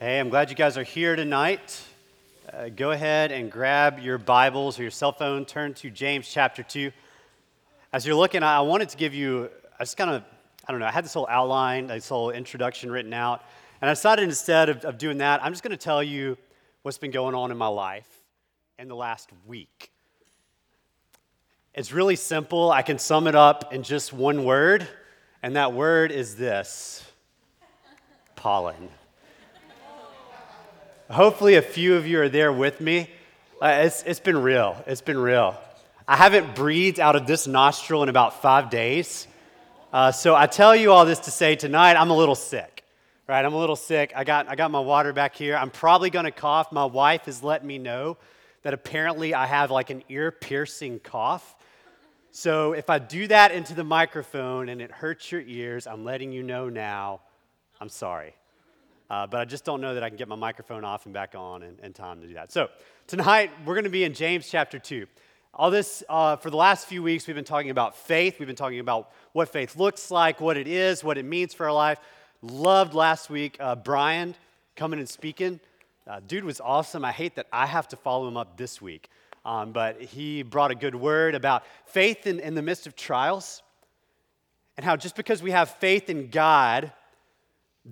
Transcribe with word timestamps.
Hey, 0.00 0.20
I'm 0.20 0.28
glad 0.28 0.48
you 0.48 0.54
guys 0.54 0.78
are 0.78 0.84
here 0.84 1.16
tonight. 1.16 1.82
Uh, 2.52 2.68
go 2.68 2.92
ahead 2.92 3.32
and 3.32 3.50
grab 3.50 3.98
your 3.98 4.16
Bibles 4.16 4.78
or 4.78 4.82
your 4.82 4.92
cell 4.92 5.10
phone, 5.10 5.44
turn 5.44 5.74
to 5.74 5.90
James 5.90 6.30
chapter 6.32 6.62
2. 6.62 6.92
As 7.92 8.06
you're 8.06 8.14
looking, 8.14 8.44
I 8.44 8.60
wanted 8.60 8.90
to 8.90 8.96
give 8.96 9.12
you, 9.12 9.50
I 9.76 9.82
just 9.82 9.96
kind 9.96 10.10
of, 10.10 10.22
I 10.68 10.70
don't 10.70 10.80
know, 10.80 10.86
I 10.86 10.92
had 10.92 11.04
this 11.04 11.14
whole 11.14 11.26
outline, 11.28 11.88
this 11.88 12.08
whole 12.08 12.30
introduction 12.30 12.92
written 12.92 13.12
out, 13.12 13.42
and 13.80 13.90
I 13.90 13.92
decided 13.92 14.22
instead 14.22 14.68
of, 14.68 14.84
of 14.84 14.98
doing 14.98 15.18
that, 15.18 15.42
I'm 15.42 15.52
just 15.52 15.64
going 15.64 15.76
to 15.76 15.76
tell 15.76 16.00
you 16.00 16.38
what's 16.82 16.98
been 16.98 17.10
going 17.10 17.34
on 17.34 17.50
in 17.50 17.56
my 17.56 17.66
life 17.66 18.08
in 18.78 18.86
the 18.86 18.94
last 18.94 19.30
week. 19.48 19.90
It's 21.74 21.90
really 21.90 22.14
simple. 22.14 22.70
I 22.70 22.82
can 22.82 23.00
sum 23.00 23.26
it 23.26 23.34
up 23.34 23.74
in 23.74 23.82
just 23.82 24.12
one 24.12 24.44
word, 24.44 24.86
and 25.42 25.56
that 25.56 25.72
word 25.72 26.12
is 26.12 26.36
this 26.36 27.04
pollen. 28.36 28.90
Hopefully, 31.10 31.54
a 31.54 31.62
few 31.62 31.94
of 31.94 32.06
you 32.06 32.20
are 32.20 32.28
there 32.28 32.52
with 32.52 32.82
me. 32.82 33.08
Uh, 33.62 33.80
it's, 33.84 34.02
it's 34.02 34.20
been 34.20 34.36
real. 34.42 34.76
It's 34.86 35.00
been 35.00 35.16
real. 35.16 35.58
I 36.06 36.16
haven't 36.16 36.54
breathed 36.54 37.00
out 37.00 37.16
of 37.16 37.26
this 37.26 37.46
nostril 37.46 38.02
in 38.02 38.10
about 38.10 38.42
five 38.42 38.68
days. 38.68 39.26
Uh, 39.90 40.12
so 40.12 40.36
I 40.36 40.46
tell 40.46 40.76
you 40.76 40.92
all 40.92 41.06
this 41.06 41.20
to 41.20 41.30
say 41.30 41.56
tonight, 41.56 41.96
I'm 41.96 42.10
a 42.10 42.16
little 42.16 42.34
sick. 42.34 42.84
Right? 43.26 43.42
I'm 43.42 43.54
a 43.54 43.58
little 43.58 43.74
sick. 43.74 44.12
I 44.14 44.24
got, 44.24 44.50
I 44.50 44.54
got 44.54 44.70
my 44.70 44.80
water 44.80 45.14
back 45.14 45.34
here. 45.34 45.56
I'm 45.56 45.70
probably 45.70 46.10
going 46.10 46.26
to 46.26 46.30
cough. 46.30 46.72
My 46.72 46.84
wife 46.84 47.22
has 47.22 47.42
let 47.42 47.64
me 47.64 47.78
know 47.78 48.18
that 48.62 48.74
apparently 48.74 49.32
I 49.32 49.46
have 49.46 49.70
like 49.70 49.88
an 49.88 50.02
ear 50.10 50.30
piercing 50.30 50.98
cough. 50.98 51.56
So 52.32 52.74
if 52.74 52.90
I 52.90 52.98
do 52.98 53.26
that 53.28 53.50
into 53.52 53.72
the 53.72 53.84
microphone 53.84 54.68
and 54.68 54.82
it 54.82 54.90
hurts 54.90 55.32
your 55.32 55.40
ears, 55.40 55.86
I'm 55.86 56.04
letting 56.04 56.32
you 56.32 56.42
know 56.42 56.68
now. 56.68 57.20
I'm 57.80 57.88
sorry. 57.88 58.34
Uh, 59.10 59.26
but 59.26 59.40
I 59.40 59.44
just 59.46 59.64
don't 59.64 59.80
know 59.80 59.94
that 59.94 60.02
I 60.02 60.10
can 60.10 60.18
get 60.18 60.28
my 60.28 60.36
microphone 60.36 60.84
off 60.84 61.06
and 61.06 61.14
back 61.14 61.34
on 61.34 61.62
in, 61.62 61.78
in 61.82 61.92
time 61.92 62.20
to 62.20 62.26
do 62.26 62.34
that. 62.34 62.52
So 62.52 62.68
tonight 63.06 63.50
we're 63.64 63.74
going 63.74 63.84
to 63.84 63.90
be 63.90 64.04
in 64.04 64.12
James 64.12 64.48
chapter 64.48 64.78
2. 64.78 65.06
All 65.54 65.70
this, 65.70 66.04
uh, 66.10 66.36
for 66.36 66.50
the 66.50 66.56
last 66.56 66.86
few 66.86 67.02
weeks, 67.02 67.26
we've 67.26 67.34
been 67.34 67.44
talking 67.44 67.70
about 67.70 67.96
faith. 67.96 68.38
We've 68.38 68.46
been 68.46 68.54
talking 68.54 68.80
about 68.80 69.10
what 69.32 69.48
faith 69.48 69.76
looks 69.76 70.10
like, 70.10 70.40
what 70.40 70.58
it 70.58 70.68
is, 70.68 71.02
what 71.02 71.16
it 71.16 71.24
means 71.24 71.54
for 71.54 71.66
our 71.66 71.72
life. 71.72 71.98
Loved 72.42 72.92
last 72.92 73.30
week 73.30 73.56
uh, 73.58 73.74
Brian 73.76 74.34
coming 74.76 74.98
and 74.98 75.08
speaking. 75.08 75.58
Uh, 76.06 76.20
dude 76.26 76.44
was 76.44 76.60
awesome. 76.60 77.04
I 77.04 77.12
hate 77.12 77.34
that 77.36 77.46
I 77.50 77.66
have 77.66 77.88
to 77.88 77.96
follow 77.96 78.28
him 78.28 78.36
up 78.36 78.58
this 78.58 78.80
week. 78.80 79.08
Um, 79.44 79.72
but 79.72 80.02
he 80.02 80.42
brought 80.42 80.70
a 80.70 80.74
good 80.74 80.94
word 80.94 81.34
about 81.34 81.64
faith 81.86 82.26
in, 82.26 82.40
in 82.40 82.54
the 82.54 82.62
midst 82.62 82.86
of 82.86 82.94
trials 82.94 83.62
and 84.76 84.84
how 84.84 84.96
just 84.96 85.16
because 85.16 85.42
we 85.42 85.50
have 85.50 85.70
faith 85.70 86.10
in 86.10 86.28
God 86.28 86.92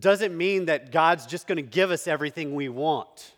doesn't 0.01 0.37
mean 0.37 0.67
that 0.67 0.93
God's 0.93 1.27
just 1.27 1.47
going 1.47 1.57
to 1.57 1.63
give 1.63 1.91
us 1.91 2.07
everything 2.07 2.55
we 2.55 2.69
want. 2.69 3.33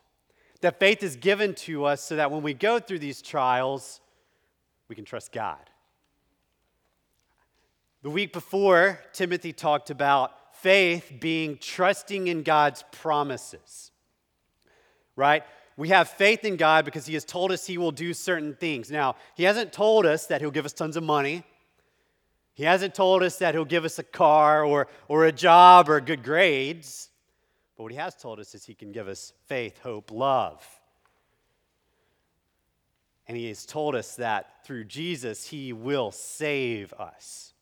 That 0.61 0.81
faith 0.81 1.03
is 1.03 1.17
given 1.17 1.55
to 1.55 1.85
us 1.85 2.03
so 2.03 2.17
that 2.17 2.31
when 2.31 2.43
we 2.43 2.55
go 2.55 2.79
through 2.79 2.99
these 2.99 3.23
trials, 3.23 4.01
we 4.89 4.97
can 4.97 5.05
trust 5.05 5.33
God. 5.33 5.59
The 8.03 8.11
week 8.11 8.33
before, 8.33 9.01
Timothy 9.13 9.53
talked 9.53 9.91
about 9.91 10.33
faith 10.55 11.13
being 11.21 11.59
trusting 11.59 12.29
in 12.29 12.43
God's 12.43 12.85
promises, 12.91 13.91
right? 15.17 15.45
We 15.77 15.91
have 15.91 16.09
faith 16.09 16.45
in 16.45 16.57
God 16.57 16.85
because 16.85 17.07
He 17.07 17.15
has 17.15 17.25
told 17.25 17.53
us 17.53 17.67
He 17.67 17.79
will 17.79 17.93
do 17.93 18.13
certain 18.13 18.55
things. 18.55 18.91
Now, 18.91 19.17
He 19.37 19.45
hasn't 19.45 19.73
told 19.73 20.07
us 20.07 20.27
that 20.27 20.41
He'll 20.41 20.51
give 20.51 20.65
us 20.65 20.73
tons 20.73 20.97
of 20.97 21.05
money. 21.05 21.45
He 22.59 22.65
hasn't 22.65 22.93
told 22.93 23.23
us 23.23 23.39
that 23.39 23.55
He'll 23.55 23.65
give 23.65 23.85
us 23.85 24.01
a 24.01 24.03
car 24.03 24.65
or, 24.65 24.89
or 25.07 25.27
a 25.27 25.31
job 25.31 25.89
or 25.89 26.01
good 26.01 26.25
grades. 26.25 27.09
But 27.77 27.85
what 27.85 27.93
He 27.93 27.99
has 27.99 28.17
told 28.17 28.41
us 28.41 28.53
is 28.53 28.65
He 28.65 28.75
can 28.75 28.91
give 28.91 29.07
us 29.07 29.33
faith, 29.47 29.79
hope, 29.79 30.11
love. 30.11 30.67
And 33.29 33.37
He 33.37 33.47
has 33.47 33.65
told 33.65 33.95
us 33.95 34.17
that 34.17 34.65
through 34.65 34.87
Jesus, 34.87 35.47
He 35.47 35.73
will 35.73 36.11
save 36.11 36.93
us. 36.95 37.53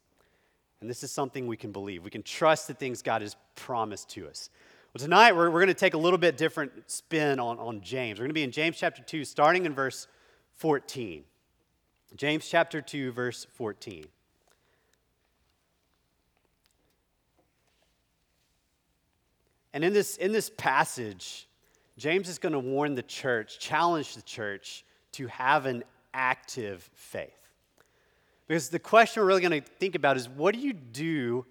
And 0.80 0.88
this 0.88 1.04
is 1.04 1.12
something 1.12 1.46
we 1.46 1.58
can 1.58 1.72
believe. 1.72 2.02
We 2.02 2.10
can 2.10 2.22
trust 2.22 2.66
the 2.66 2.72
things 2.72 3.02
God 3.02 3.20
has 3.20 3.36
promised 3.54 4.08
to 4.12 4.26
us. 4.26 4.48
Well, 4.94 5.02
tonight 5.02 5.36
we're, 5.36 5.50
we're 5.50 5.60
going 5.60 5.66
to 5.66 5.74
take 5.74 5.92
a 5.92 5.98
little 5.98 6.16
bit 6.16 6.38
different 6.38 6.72
spin 6.86 7.38
on, 7.38 7.58
on 7.58 7.82
James. 7.82 8.18
We're 8.18 8.24
going 8.24 8.30
to 8.30 8.34
be 8.34 8.44
in 8.44 8.50
James 8.50 8.78
chapter 8.78 9.02
2, 9.02 9.26
starting 9.26 9.66
in 9.66 9.74
verse 9.74 10.06
14. 10.54 11.22
James 12.16 12.48
chapter 12.48 12.80
2, 12.80 13.12
verse 13.12 13.46
14. 13.56 14.06
And 19.76 19.84
in 19.84 19.92
this, 19.92 20.16
in 20.16 20.32
this 20.32 20.50
passage, 20.56 21.46
James 21.98 22.30
is 22.30 22.38
going 22.38 22.54
to 22.54 22.58
warn 22.58 22.94
the 22.94 23.02
church, 23.02 23.58
challenge 23.58 24.14
the 24.14 24.22
church 24.22 24.86
to 25.12 25.26
have 25.26 25.66
an 25.66 25.84
active 26.14 26.88
faith. 26.94 27.50
Because 28.48 28.70
the 28.70 28.78
question 28.78 29.22
we're 29.22 29.26
really 29.26 29.42
going 29.42 29.62
to 29.62 29.68
think 29.78 29.94
about 29.94 30.16
is 30.16 30.30
what 30.30 30.54
do 30.54 30.60
you 30.60 30.72
do 30.72 31.44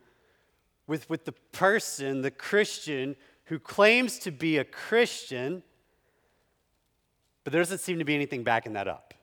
with, 0.88 1.08
with 1.08 1.26
the 1.26 1.34
person, 1.52 2.24
the 2.24 2.32
Christian, 2.32 3.16
who 3.44 3.60
claims 3.60 4.18
to 4.18 4.32
be 4.32 4.58
a 4.58 4.64
Christian, 4.64 5.62
but 7.44 7.54
there 7.54 7.62
doesn't 7.62 7.82
seem 7.82 8.00
to 8.00 8.06
be 8.06 8.16
anything 8.16 8.44
backing 8.44 8.74
that 8.74 8.88
up. 8.88 9.14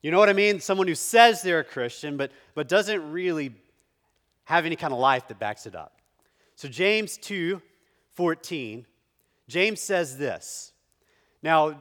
You 0.00 0.10
know 0.12 0.18
what 0.18 0.30
I 0.30 0.32
mean? 0.32 0.60
Someone 0.60 0.88
who 0.88 0.94
says 0.94 1.42
they're 1.42 1.58
a 1.58 1.64
Christian, 1.64 2.16
but, 2.16 2.32
but 2.54 2.68
doesn't 2.68 3.12
really 3.12 3.54
have 4.44 4.64
any 4.64 4.76
kind 4.76 4.94
of 4.94 4.98
life 4.98 5.28
that 5.28 5.38
backs 5.38 5.66
it 5.66 5.74
up. 5.74 5.93
So, 6.56 6.68
James 6.68 7.16
2 7.16 7.60
14, 8.12 8.86
James 9.48 9.80
says 9.80 10.16
this. 10.16 10.72
Now, 11.42 11.80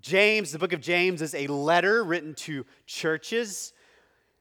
James, 0.00 0.52
the 0.52 0.58
book 0.58 0.72
of 0.72 0.80
James, 0.80 1.22
is 1.22 1.34
a 1.34 1.46
letter 1.46 2.04
written 2.04 2.34
to 2.34 2.66
churches. 2.86 3.72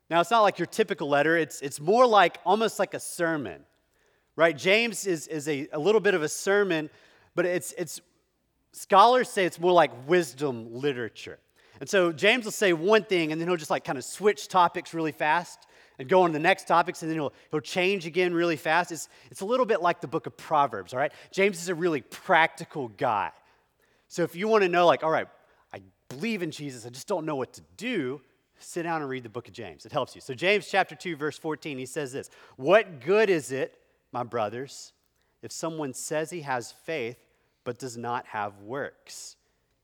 Now, 0.09 0.19
it's 0.19 0.31
not 0.31 0.41
like 0.41 0.59
your 0.59 0.65
typical 0.65 1.07
letter, 1.07 1.37
it's, 1.37 1.61
it's 1.61 1.79
more 1.79 2.05
like 2.05 2.39
almost 2.45 2.77
like 2.77 2.93
a 2.93 2.99
sermon 2.99 3.63
right? 4.35 4.57
James 4.57 5.05
is, 5.05 5.27
is 5.27 5.47
a, 5.47 5.67
a 5.73 5.79
little 5.79 6.01
bit 6.01 6.13
of 6.13 6.23
a 6.23 6.29
sermon, 6.29 6.89
but 7.35 7.45
it's, 7.45 7.73
it's, 7.77 8.01
scholars 8.71 9.29
say 9.29 9.45
it's 9.45 9.59
more 9.59 9.71
like 9.71 9.91
wisdom 10.07 10.73
literature. 10.73 11.39
And 11.79 11.89
so 11.89 12.11
James 12.11 12.45
will 12.45 12.51
say 12.51 12.73
one 12.73 13.03
thing, 13.03 13.31
and 13.31 13.41
then 13.41 13.47
he'll 13.47 13.57
just 13.57 13.71
like 13.71 13.83
kind 13.83 13.97
of 13.97 14.03
switch 14.03 14.47
topics 14.47 14.93
really 14.93 15.11
fast 15.11 15.67
and 16.01 16.09
go 16.09 16.23
on 16.23 16.29
to 16.29 16.33
the 16.33 16.39
next 16.39 16.67
topics, 16.67 17.01
and 17.01 17.09
then 17.09 17.17
he'll, 17.17 17.33
he'll 17.51 17.61
change 17.61 18.05
again 18.05 18.33
really 18.33 18.57
fast. 18.57 18.91
It's, 18.91 19.07
it's 19.29 19.41
a 19.41 19.45
little 19.45 19.65
bit 19.65 19.81
like 19.81 20.01
the 20.01 20.07
book 20.07 20.27
of 20.27 20.35
Proverbs, 20.35 20.93
all 20.93 20.99
right? 20.99 21.13
James 21.31 21.61
is 21.61 21.69
a 21.69 21.75
really 21.75 22.01
practical 22.01 22.89
guy. 22.89 23.31
So 24.07 24.23
if 24.23 24.35
you 24.35 24.47
want 24.47 24.63
to 24.63 24.69
know, 24.69 24.85
like, 24.85 25.03
all 25.03 25.11
right, 25.11 25.27
I 25.73 25.81
believe 26.09 26.41
in 26.41 26.51
Jesus, 26.51 26.85
I 26.85 26.89
just 26.89 27.07
don't 27.07 27.25
know 27.25 27.35
what 27.35 27.53
to 27.53 27.61
do, 27.77 28.19
sit 28.59 28.83
down 28.83 29.01
and 29.01 29.09
read 29.09 29.23
the 29.23 29.29
book 29.29 29.47
of 29.47 29.53
James. 29.53 29.85
It 29.85 29.91
helps 29.91 30.15
you. 30.15 30.21
So, 30.21 30.33
James 30.33 30.67
chapter 30.69 30.95
2, 30.95 31.15
verse 31.15 31.37
14, 31.37 31.77
he 31.77 31.85
says 31.85 32.11
this 32.11 32.29
What 32.57 32.99
good 32.99 33.29
is 33.29 33.51
it 33.51 33.79
my 34.11 34.23
brothers, 34.23 34.93
if 35.41 35.51
someone 35.51 35.93
says 35.93 36.29
he 36.29 36.41
has 36.41 36.71
faith 36.71 37.17
but 37.63 37.79
does 37.79 37.95
not 37.97 38.25
have 38.27 38.59
works, 38.59 39.35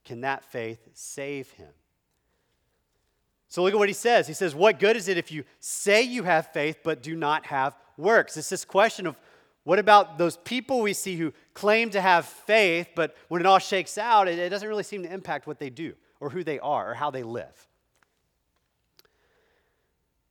can 0.03 0.22
that 0.22 0.44
faith 0.44 0.88
save 0.94 1.51
him? 1.51 1.69
So 3.47 3.63
look 3.63 3.73
at 3.73 3.79
what 3.79 3.89
he 3.89 3.93
says. 3.93 4.27
He 4.27 4.33
says, 4.33 4.53
What 4.53 4.79
good 4.79 4.95
is 4.95 5.07
it 5.07 5.17
if 5.17 5.31
you 5.31 5.43
say 5.59 6.01
you 6.01 6.23
have 6.23 6.51
faith 6.51 6.79
but 6.83 7.01
do 7.01 7.15
not 7.15 7.45
have 7.47 7.75
works? 7.97 8.37
It's 8.37 8.49
this 8.49 8.65
question 8.65 9.07
of 9.07 9.17
what 9.63 9.79
about 9.79 10.17
those 10.17 10.37
people 10.37 10.81
we 10.81 10.93
see 10.93 11.17
who 11.17 11.33
claim 11.53 11.89
to 11.89 11.99
have 11.99 12.25
faith, 12.25 12.89
but 12.95 13.15
when 13.27 13.41
it 13.41 13.45
all 13.45 13.59
shakes 13.59 13.97
out, 13.97 14.27
it, 14.27 14.39
it 14.39 14.49
doesn't 14.49 14.67
really 14.67 14.83
seem 14.83 15.03
to 15.03 15.13
impact 15.13 15.45
what 15.45 15.59
they 15.59 15.69
do 15.69 15.93
or 16.19 16.29
who 16.29 16.43
they 16.43 16.59
are 16.59 16.91
or 16.91 16.93
how 16.93 17.11
they 17.11 17.23
live? 17.23 17.67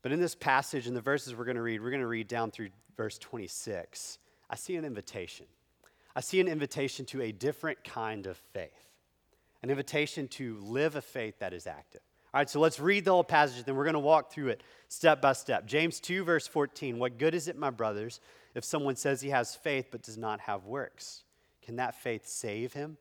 But 0.00 0.12
in 0.12 0.20
this 0.20 0.34
passage, 0.34 0.86
in 0.86 0.94
the 0.94 1.00
verses 1.00 1.34
we're 1.34 1.44
going 1.44 1.56
to 1.56 1.62
read, 1.62 1.82
we're 1.82 1.90
going 1.90 2.00
to 2.00 2.06
read 2.06 2.28
down 2.28 2.50
through 2.50 2.68
verse 2.96 3.18
26, 3.18 4.18
I 4.48 4.56
see 4.56 4.76
an 4.76 4.84
invitation. 4.84 5.46
I 6.14 6.20
see 6.20 6.40
an 6.40 6.48
invitation 6.48 7.04
to 7.06 7.20
a 7.20 7.32
different 7.32 7.84
kind 7.84 8.26
of 8.26 8.38
faith, 8.54 8.70
an 9.62 9.68
invitation 9.68 10.28
to 10.28 10.58
live 10.60 10.96
a 10.96 11.02
faith 11.02 11.40
that 11.40 11.52
is 11.52 11.66
active. 11.66 12.00
All 12.36 12.40
right, 12.40 12.50
so 12.50 12.60
let's 12.60 12.78
read 12.78 13.06
the 13.06 13.12
whole 13.12 13.24
passage, 13.24 13.64
then 13.64 13.76
we're 13.76 13.84
going 13.84 13.94
to 13.94 13.98
walk 13.98 14.30
through 14.30 14.48
it 14.48 14.62
step 14.88 15.22
by 15.22 15.32
step. 15.32 15.64
James 15.64 16.00
2, 16.00 16.22
verse 16.22 16.46
14 16.46 16.98
What 16.98 17.16
good 17.16 17.34
is 17.34 17.48
it, 17.48 17.56
my 17.56 17.70
brothers, 17.70 18.20
if 18.54 18.62
someone 18.62 18.94
says 18.94 19.22
he 19.22 19.30
has 19.30 19.54
faith 19.54 19.86
but 19.90 20.02
does 20.02 20.18
not 20.18 20.40
have 20.40 20.66
works? 20.66 21.22
Can 21.62 21.76
that 21.76 21.94
faith 21.94 22.28
save 22.28 22.74
him? 22.74 22.98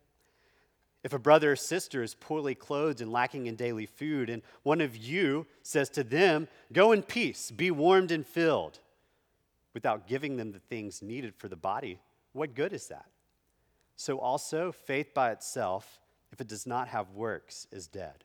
If 1.03 1.11
a 1.11 1.19
brother 1.19 1.51
or 1.51 1.57
sister 1.57 2.01
is 2.01 2.15
poorly 2.15 2.55
clothed 2.55 3.01
and 3.01 3.11
lacking 3.11 3.47
in 3.47 3.57
daily 3.57 3.87
food, 3.87 4.29
and 4.29 4.41
one 4.63 4.79
of 4.79 4.95
you 4.95 5.47
says 5.63 5.89
to 5.89 6.05
them, 6.05 6.47
Go 6.71 6.93
in 6.93 7.03
peace, 7.03 7.51
be 7.51 7.71
warmed 7.71 8.11
and 8.11 8.25
filled, 8.25 8.79
without 9.73 10.07
giving 10.07 10.37
them 10.37 10.53
the 10.53 10.59
things 10.59 11.01
needed 11.01 11.35
for 11.35 11.49
the 11.49 11.57
body, 11.57 11.99
what 12.31 12.55
good 12.55 12.71
is 12.71 12.87
that? 12.87 13.07
So 13.97 14.17
also, 14.17 14.71
faith 14.71 15.13
by 15.13 15.31
itself, 15.31 15.99
if 16.31 16.39
it 16.39 16.47
does 16.47 16.65
not 16.65 16.87
have 16.87 17.11
works, 17.11 17.67
is 17.73 17.87
dead. 17.87 18.24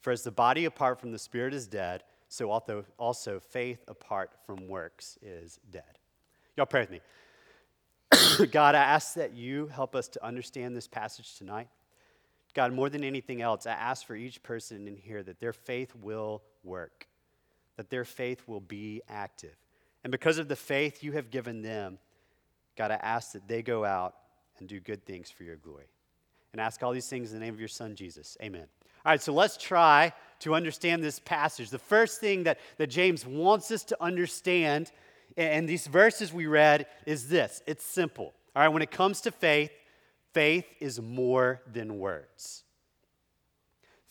For 0.00 0.12
as 0.12 0.22
the 0.22 0.30
body 0.30 0.64
apart 0.64 1.00
from 1.00 1.12
the 1.12 1.18
spirit 1.18 1.54
is 1.54 1.66
dead, 1.66 2.04
so 2.28 2.50
also 2.98 3.40
faith 3.40 3.84
apart 3.88 4.32
from 4.44 4.68
works 4.68 5.18
is 5.22 5.58
dead. 5.70 5.98
Y'all 6.56 6.66
pray 6.66 6.80
with 6.80 6.90
me. 6.90 7.00
God, 8.52 8.74
I 8.74 8.80
ask 8.80 9.14
that 9.14 9.34
you 9.34 9.66
help 9.68 9.94
us 9.94 10.08
to 10.08 10.24
understand 10.24 10.76
this 10.76 10.86
passage 10.86 11.36
tonight. 11.36 11.68
God, 12.54 12.72
more 12.72 12.90
than 12.90 13.04
anything 13.04 13.42
else, 13.42 13.66
I 13.66 13.72
ask 13.72 14.06
for 14.06 14.16
each 14.16 14.42
person 14.42 14.88
in 14.88 14.96
here 14.96 15.22
that 15.22 15.40
their 15.40 15.52
faith 15.52 15.94
will 15.94 16.42
work, 16.64 17.06
that 17.76 17.90
their 17.90 18.04
faith 18.04 18.42
will 18.46 18.60
be 18.60 19.02
active. 19.08 19.54
And 20.04 20.10
because 20.10 20.38
of 20.38 20.48
the 20.48 20.56
faith 20.56 21.02
you 21.02 21.12
have 21.12 21.30
given 21.30 21.62
them, 21.62 21.98
God, 22.76 22.90
I 22.90 22.94
ask 22.94 23.32
that 23.32 23.48
they 23.48 23.62
go 23.62 23.84
out 23.84 24.14
and 24.58 24.68
do 24.68 24.80
good 24.80 25.04
things 25.04 25.30
for 25.30 25.44
your 25.44 25.56
glory. 25.56 25.86
And 26.52 26.60
ask 26.60 26.82
all 26.82 26.92
these 26.92 27.08
things 27.08 27.32
in 27.32 27.38
the 27.38 27.44
name 27.44 27.54
of 27.54 27.60
your 27.60 27.68
Son, 27.68 27.94
Jesus. 27.94 28.36
Amen. 28.42 28.66
All 29.08 29.12
right, 29.12 29.22
so 29.22 29.32
let's 29.32 29.56
try 29.56 30.12
to 30.40 30.54
understand 30.54 31.02
this 31.02 31.18
passage. 31.18 31.70
The 31.70 31.78
first 31.78 32.20
thing 32.20 32.42
that, 32.42 32.58
that 32.76 32.88
James 32.88 33.24
wants 33.24 33.70
us 33.70 33.82
to 33.84 33.96
understand 34.02 34.92
in 35.34 35.64
these 35.64 35.86
verses 35.86 36.30
we 36.30 36.46
read 36.46 36.84
is 37.06 37.26
this 37.30 37.62
it's 37.66 37.86
simple. 37.86 38.34
All 38.54 38.62
right, 38.62 38.68
when 38.68 38.82
it 38.82 38.90
comes 38.90 39.22
to 39.22 39.30
faith, 39.30 39.70
faith 40.34 40.66
is 40.78 41.00
more 41.00 41.62
than 41.72 41.98
words. 41.98 42.64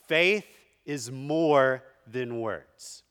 Faith 0.08 0.48
is 0.84 1.12
more 1.12 1.84
than 2.04 2.40
words. 2.40 3.04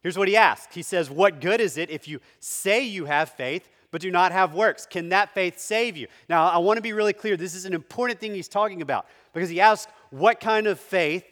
Here's 0.00 0.16
what 0.16 0.28
he 0.28 0.36
asks 0.36 0.76
He 0.76 0.82
says, 0.82 1.10
What 1.10 1.40
good 1.40 1.60
is 1.60 1.76
it 1.76 1.90
if 1.90 2.06
you 2.06 2.20
say 2.38 2.84
you 2.84 3.06
have 3.06 3.30
faith, 3.30 3.68
but 3.90 4.00
do 4.00 4.10
not 4.10 4.32
have 4.32 4.54
works? 4.54 4.86
Can 4.86 5.10
that 5.10 5.32
faith 5.34 5.58
save 5.58 5.96
you? 5.96 6.06
Now, 6.28 6.48
I 6.48 6.58
want 6.58 6.76
to 6.76 6.82
be 6.82 6.92
really 6.92 7.12
clear. 7.12 7.36
This 7.36 7.54
is 7.54 7.64
an 7.64 7.72
important 7.72 8.20
thing 8.20 8.34
he's 8.34 8.48
talking 8.48 8.82
about 8.82 9.06
because 9.32 9.48
he 9.48 9.60
asks, 9.60 9.90
What 10.10 10.40
kind 10.40 10.66
of 10.66 10.78
faith 10.78 11.24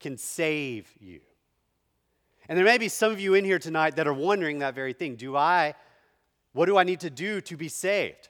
can 0.00 0.18
save 0.18 0.92
you? 1.00 1.20
And 2.48 2.58
there 2.58 2.64
may 2.64 2.78
be 2.78 2.88
some 2.88 3.12
of 3.12 3.20
you 3.20 3.34
in 3.34 3.44
here 3.44 3.58
tonight 3.58 3.96
that 3.96 4.06
are 4.06 4.14
wondering 4.14 4.58
that 4.58 4.74
very 4.74 4.92
thing. 4.92 5.16
Do 5.16 5.36
I, 5.36 5.74
what 6.52 6.66
do 6.66 6.76
I 6.76 6.84
need 6.84 7.00
to 7.00 7.10
do 7.10 7.40
to 7.42 7.56
be 7.56 7.68
saved? 7.68 8.28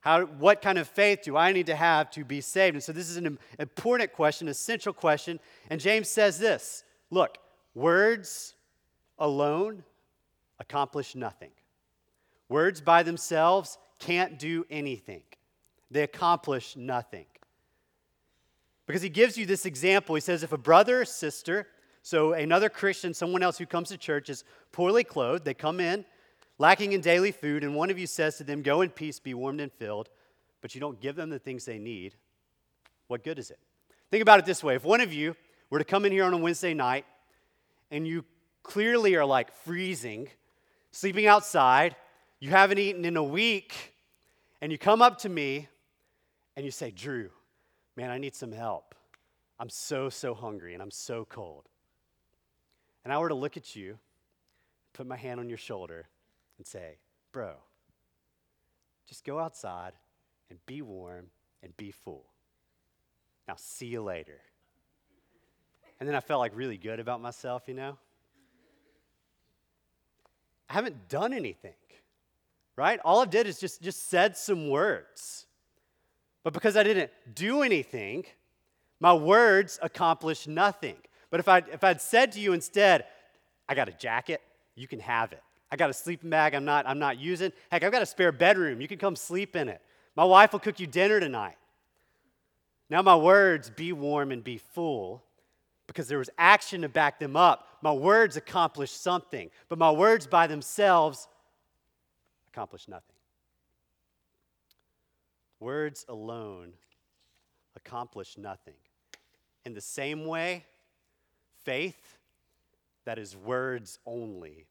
How, 0.00 0.24
what 0.24 0.62
kind 0.62 0.78
of 0.78 0.88
faith 0.88 1.20
do 1.22 1.36
I 1.36 1.52
need 1.52 1.66
to 1.66 1.76
have 1.76 2.10
to 2.12 2.24
be 2.24 2.40
saved? 2.40 2.74
And 2.74 2.82
so 2.82 2.92
this 2.92 3.10
is 3.10 3.18
an 3.18 3.38
important 3.58 4.12
question, 4.12 4.48
essential 4.48 4.94
question. 4.94 5.38
And 5.68 5.78
James 5.78 6.08
says 6.08 6.38
this 6.38 6.84
look, 7.10 7.36
words 7.74 8.54
alone 9.18 9.84
accomplish 10.58 11.14
nothing. 11.14 11.50
Words 12.50 12.82
by 12.82 13.02
themselves 13.02 13.78
can't 13.98 14.38
do 14.38 14.66
anything, 14.68 15.22
they 15.90 16.02
accomplish 16.02 16.76
nothing. 16.76 17.24
Because 18.86 19.02
he 19.02 19.08
gives 19.08 19.38
you 19.38 19.46
this 19.46 19.66
example. 19.66 20.16
He 20.16 20.20
says, 20.20 20.42
if 20.42 20.52
a 20.52 20.58
brother 20.58 21.02
or 21.02 21.04
sister, 21.04 21.68
so 22.02 22.32
another 22.32 22.68
Christian, 22.68 23.14
someone 23.14 23.42
else 23.42 23.56
who 23.56 23.64
comes 23.64 23.88
to 23.90 23.96
church, 23.96 24.28
is 24.28 24.42
poorly 24.72 25.04
clothed, 25.04 25.44
they 25.44 25.54
come 25.54 25.78
in 25.78 26.04
lacking 26.60 26.92
in 26.92 27.00
daily 27.00 27.32
food, 27.32 27.64
and 27.64 27.74
one 27.74 27.88
of 27.88 27.98
you 27.98 28.06
says 28.06 28.36
to 28.36 28.44
them, 28.44 28.62
Go 28.62 28.82
in 28.82 28.90
peace, 28.90 29.18
be 29.18 29.32
warmed 29.32 29.60
and 29.60 29.72
filled, 29.72 30.10
but 30.60 30.74
you 30.74 30.80
don't 30.80 31.00
give 31.00 31.16
them 31.16 31.30
the 31.30 31.38
things 31.38 31.64
they 31.64 31.78
need, 31.78 32.14
what 33.08 33.24
good 33.24 33.38
is 33.38 33.50
it? 33.50 33.58
Think 34.10 34.22
about 34.22 34.38
it 34.38 34.44
this 34.44 34.62
way 34.62 34.74
if 34.74 34.84
one 34.84 35.00
of 35.00 35.12
you 35.12 35.34
were 35.70 35.78
to 35.78 35.84
come 35.84 36.04
in 36.04 36.12
here 36.12 36.24
on 36.24 36.34
a 36.34 36.36
Wednesday 36.36 36.74
night 36.74 37.06
and 37.90 38.06
you 38.06 38.24
clearly 38.62 39.16
are 39.16 39.24
like 39.24 39.52
freezing, 39.52 40.28
sleeping 40.92 41.26
outside, 41.26 41.96
you 42.40 42.50
haven't 42.50 42.78
eaten 42.78 43.04
in 43.04 43.16
a 43.16 43.22
week, 43.22 43.94
and 44.60 44.72
you 44.72 44.78
come 44.78 45.02
up 45.02 45.18
to 45.18 45.28
me 45.28 45.68
and 46.56 46.64
you 46.64 46.70
say, 46.70 46.90
Drew, 46.90 47.30
man, 47.96 48.10
I 48.10 48.18
need 48.18 48.34
some 48.34 48.52
help. 48.52 48.94
I'm 49.58 49.68
so, 49.68 50.08
so 50.08 50.34
hungry 50.34 50.74
and 50.74 50.82
I'm 50.82 50.90
so 50.90 51.26
cold. 51.26 51.68
And 53.04 53.12
I 53.12 53.18
were 53.18 53.28
to 53.28 53.34
look 53.34 53.56
at 53.56 53.76
you, 53.76 53.98
put 54.92 55.06
my 55.06 55.16
hand 55.16 55.38
on 55.38 55.48
your 55.48 55.58
shoulder, 55.58 56.06
and 56.58 56.66
say, 56.66 56.98
Bro, 57.32 57.54
just 59.06 59.24
go 59.24 59.38
outside 59.38 59.92
and 60.48 60.58
be 60.66 60.82
warm 60.82 61.26
and 61.62 61.76
be 61.76 61.90
full. 61.90 62.24
Now, 63.46 63.54
see 63.56 63.86
you 63.86 64.02
later. 64.02 64.40
And 65.98 66.08
then 66.08 66.16
I 66.16 66.20
felt 66.20 66.40
like 66.40 66.52
really 66.54 66.78
good 66.78 67.00
about 67.00 67.20
myself, 67.20 67.64
you 67.66 67.74
know? 67.74 67.98
I 70.68 70.72
haven't 70.72 71.08
done 71.08 71.32
anything, 71.32 71.74
right? 72.80 72.98
All 73.04 73.20
I 73.20 73.26
did 73.26 73.46
is 73.46 73.60
just, 73.60 73.82
just 73.82 74.08
said 74.08 74.38
some 74.38 74.70
words. 74.70 75.44
But 76.42 76.54
because 76.54 76.78
I 76.78 76.82
didn't 76.82 77.10
do 77.34 77.60
anything, 77.60 78.24
my 79.00 79.12
words 79.12 79.78
accomplished 79.82 80.48
nothing. 80.48 80.96
But 81.30 81.40
if, 81.40 81.48
I, 81.48 81.58
if 81.58 81.84
I'd 81.84 82.00
said 82.00 82.32
to 82.32 82.40
you 82.40 82.54
instead, 82.54 83.04
I 83.68 83.74
got 83.74 83.90
a 83.90 83.92
jacket, 83.92 84.40
you 84.76 84.88
can 84.88 84.98
have 85.00 85.32
it. 85.32 85.42
I 85.70 85.76
got 85.76 85.90
a 85.90 85.92
sleeping 85.92 86.30
bag 86.30 86.54
I'm 86.54 86.64
not, 86.64 86.88
I'm 86.88 86.98
not 86.98 87.18
using. 87.18 87.52
Heck, 87.70 87.84
I've 87.84 87.92
got 87.92 88.00
a 88.00 88.06
spare 88.06 88.32
bedroom. 88.32 88.80
You 88.80 88.88
can 88.88 88.96
come 88.96 89.14
sleep 89.14 89.56
in 89.56 89.68
it. 89.68 89.82
My 90.16 90.24
wife 90.24 90.52
will 90.52 90.60
cook 90.60 90.80
you 90.80 90.86
dinner 90.86 91.20
tonight. 91.20 91.58
Now, 92.88 93.02
my 93.02 93.14
words, 93.14 93.68
be 93.68 93.92
warm 93.92 94.32
and 94.32 94.42
be 94.42 94.56
full, 94.56 95.22
because 95.86 96.08
there 96.08 96.18
was 96.18 96.30
action 96.38 96.80
to 96.80 96.88
back 96.88 97.20
them 97.20 97.36
up. 97.36 97.66
My 97.82 97.92
words 97.92 98.38
accomplished 98.38 99.02
something, 99.02 99.50
but 99.68 99.78
my 99.78 99.90
words 99.90 100.26
by 100.26 100.46
themselves 100.46 101.28
accomplish 102.52 102.88
nothing. 102.88 103.16
Words 105.60 106.04
alone 106.08 106.72
accomplish 107.76 108.38
nothing. 108.38 108.74
In 109.64 109.74
the 109.74 109.80
same 109.80 110.24
way, 110.24 110.64
faith 111.64 112.16
that 113.04 113.18
is 113.18 113.36
words 113.36 113.98
only 114.06 114.66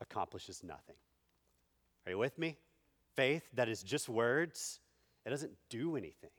accomplishes 0.00 0.62
nothing. 0.64 0.96
Are 2.06 2.10
you 2.10 2.18
with 2.18 2.38
me? 2.38 2.56
Faith 3.14 3.44
that 3.54 3.68
is 3.68 3.82
just 3.82 4.08
words, 4.08 4.80
it 5.24 5.30
doesn't 5.30 5.52
do 5.68 5.96
anything. 5.96 6.30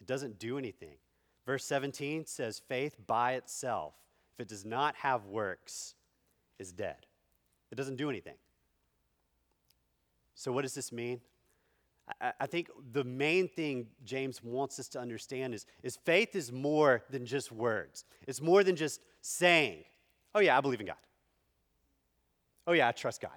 It 0.00 0.06
doesn't 0.06 0.38
do 0.38 0.58
anything. 0.58 0.96
Verse 1.46 1.64
17 1.64 2.26
says, 2.26 2.60
faith 2.68 2.96
by 3.06 3.34
itself, 3.34 3.94
if 4.34 4.42
it 4.42 4.48
does 4.48 4.66
not 4.66 4.94
have 4.96 5.26
works, 5.26 5.94
is 6.58 6.72
dead. 6.72 7.06
It 7.70 7.76
doesn't 7.76 7.96
do 7.96 8.10
anything. 8.10 8.34
So, 10.38 10.52
what 10.52 10.62
does 10.62 10.72
this 10.72 10.92
mean? 10.92 11.20
I, 12.20 12.46
think 12.46 12.70
the 12.92 13.02
main 13.02 13.48
thing 13.48 13.88
James 14.04 14.42
wants 14.42 14.78
us 14.78 14.86
to 14.90 15.00
understand 15.00 15.52
is, 15.52 15.66
is 15.82 15.96
faith 15.96 16.36
is 16.36 16.52
more 16.52 17.02
than 17.10 17.26
just 17.26 17.50
words. 17.50 18.04
It's 18.26 18.40
more 18.40 18.62
than 18.62 18.76
just 18.76 19.00
saying, 19.20 19.82
Oh, 20.36 20.38
yeah, 20.38 20.56
I 20.56 20.60
believe 20.60 20.78
in 20.78 20.86
God. 20.86 20.96
Oh, 22.68 22.72
yeah, 22.72 22.86
I 22.86 22.92
trust 22.92 23.20
God. 23.20 23.32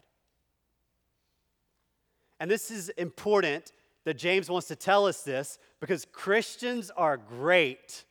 And 2.40 2.52
this 2.52 2.70
is 2.70 2.90
important 2.90 3.72
that 4.04 4.20
James 4.20 4.48
wants 4.48 4.68
to 4.68 4.76
tell 4.76 5.08
us 5.08 5.24
this 5.24 5.58
because 5.80 6.06
Christians 6.12 6.92
are 6.96 7.18
great 7.18 8.06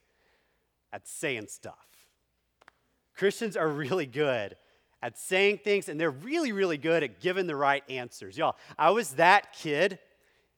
at 0.92 1.06
saying 1.06 1.46
stuff. 1.46 1.86
Christians 3.14 3.56
are 3.56 3.68
really 3.68 4.06
good 4.06 4.56
at 5.02 5.18
saying 5.18 5.60
things, 5.64 5.88
and 5.88 5.98
they're 5.98 6.10
really, 6.10 6.52
really 6.52 6.78
good 6.78 7.02
at 7.02 7.20
giving 7.20 7.46
the 7.46 7.56
right 7.56 7.82
answers. 7.88 8.36
Y'all, 8.36 8.56
I 8.78 8.90
was 8.90 9.12
that 9.12 9.52
kid 9.52 9.98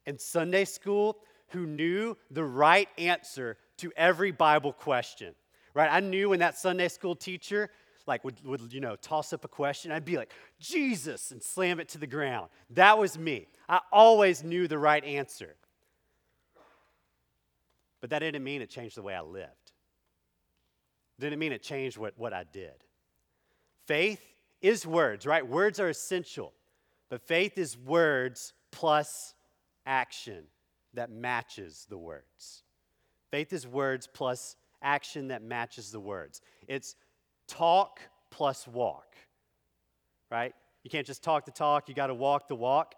in 0.07 0.19
Sunday 0.19 0.65
school 0.65 1.19
who 1.49 1.67
knew 1.67 2.17
the 2.31 2.45
right 2.45 2.89
answer 2.99 3.57
to 3.79 3.93
every 3.97 4.33
Bible 4.33 4.73
question, 4.73 5.35
right? 5.75 5.91
I 5.93 6.01
knew 6.01 6.31
when 6.31 6.41
that 6.41 6.57
Sunday 6.57 6.89
school 6.89 7.15
teacher 7.15 7.71
like 8.07 8.25
would, 8.25 8.45
would 8.45 8.73
you 8.73 8.81
know 8.81 8.97
toss 8.97 9.33
up 9.33 9.45
a 9.45 9.49
question, 9.49 9.93
I'd 9.93 10.05
be 10.05 10.17
like, 10.17 10.33
Jesus, 10.59 11.31
and 11.31 11.43
slam 11.43 11.81
it 11.81 11.89
to 11.91 11.99
the 11.99 12.07
ground. 12.07 12.49
That 12.71 12.99
was 12.99 13.19
me. 13.19 13.49
I 13.69 13.81
always 13.93 14.43
knew 14.43 14.69
the 14.69 14.79
right 14.79 15.05
answer. 15.05 15.55
But 18.01 18.11
that 18.11 18.19
didn't 18.19 18.43
mean 18.43 18.63
it 18.63 18.71
changed 18.71 18.97
the 18.97 19.03
way 19.03 19.15
I 19.15 19.21
lived. 19.21 19.73
Didn't 21.21 21.39
mean 21.39 21.53
it 21.53 21.63
changed 21.63 21.97
what, 21.97 22.15
what 22.19 22.33
I 22.33 22.45
did. 22.45 22.75
Faith 23.87 24.21
is 24.63 24.87
words, 24.87 25.27
right? 25.27 25.47
Words 25.47 25.79
are 25.81 25.89
essential. 25.89 26.53
But 27.11 27.21
faith 27.21 27.59
is 27.59 27.77
words 27.77 28.55
plus 28.71 29.35
action 29.85 30.45
that 30.95 31.11
matches 31.11 31.87
the 31.91 31.99
words. 31.99 32.63
Faith 33.31 33.53
is 33.53 33.67
words 33.67 34.09
plus 34.11 34.57
action 34.83 35.29
that 35.29 35.43
matches 35.43 35.91
the 35.91 36.01
words. 36.01 36.41
It's 36.69 36.97
talk 37.49 38.01
plus 38.31 38.67
walk, 38.67 39.17
right? 40.31 40.55
You 40.85 40.91
can't 40.91 41.07
just 41.07 41.23
talk 41.23 41.45
the 41.45 41.51
talk, 41.51 41.89
you 41.89 41.95
got 41.95 42.07
to 42.07 42.15
walk 42.15 42.49
the 42.49 42.55
walk. 42.55 42.95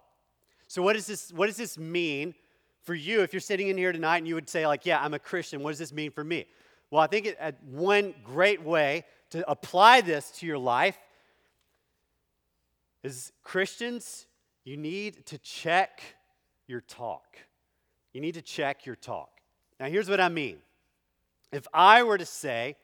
So, 0.68 0.82
what, 0.82 0.96
is 0.96 1.06
this, 1.06 1.32
what 1.32 1.46
does 1.46 1.56
this 1.56 1.76
mean 1.76 2.34
for 2.82 2.94
you 2.94 3.22
if 3.22 3.32
you're 3.32 3.40
sitting 3.40 3.68
in 3.68 3.76
here 3.76 3.92
tonight 3.92 4.18
and 4.18 4.28
you 4.28 4.34
would 4.34 4.48
say, 4.48 4.66
like, 4.66 4.86
yeah, 4.86 5.02
I'm 5.02 5.14
a 5.14 5.18
Christian, 5.18 5.62
what 5.62 5.70
does 5.70 5.78
this 5.78 5.92
mean 5.92 6.10
for 6.10 6.24
me? 6.24 6.46
Well, 6.90 7.02
I 7.02 7.06
think 7.06 7.26
it, 7.26 7.36
uh, 7.40 7.52
one 7.68 8.14
great 8.22 8.62
way 8.62 9.04
to 9.30 9.48
apply 9.50 10.00
this 10.00 10.30
to 10.38 10.46
your 10.46 10.58
life 10.58 10.96
is 13.04 13.32
Christians, 13.42 14.26
you 14.64 14.76
need 14.76 15.26
to 15.26 15.38
check 15.38 16.00
your 16.66 16.80
talk. 16.80 17.36
You 18.12 18.20
need 18.20 18.34
to 18.34 18.42
check 18.42 18.86
your 18.86 18.96
talk. 18.96 19.30
Now, 19.78 19.86
here's 19.86 20.08
what 20.08 20.20
I 20.20 20.28
mean. 20.28 20.58
If 21.52 21.66
I 21.72 22.02
were 22.02 22.18
to 22.18 22.26
say 22.26 22.76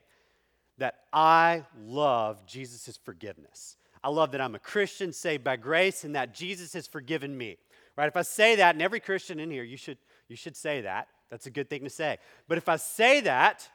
that 0.79 0.97
I 1.13 1.65
love 1.79 2.47
Jesus' 2.47 2.99
forgiveness, 3.03 3.77
I 4.05 4.11
love 4.11 4.33
that 4.33 4.41
I'm 4.41 4.55
a 4.55 4.61
Christian 4.61 5.13
saved 5.13 5.43
by 5.43 5.57
grace 5.57 6.05
and 6.05 6.15
that 6.15 6.35
Jesus 6.35 6.73
has 6.75 6.87
forgiven 6.87 7.37
me. 7.37 7.57
Right? 7.97 8.07
If 8.07 8.17
I 8.17 8.23
say 8.23 8.57
that, 8.57 8.75
and 8.75 8.83
every 8.83 9.01
Christian 9.01 9.41
in 9.41 9.51
here, 9.51 9.65
you 9.65 9.77
should, 9.77 9.99
you 10.29 10.37
should 10.37 10.57
say 10.57 10.83
that. 10.83 11.09
That's 11.31 11.47
a 11.47 11.51
good 11.51 11.71
thing 11.71 11.85
to 11.85 11.91
say. 11.91 12.19
But 12.49 12.59
if 12.59 12.69
I 12.69 12.77
say 12.77 13.21
that, 13.23 13.69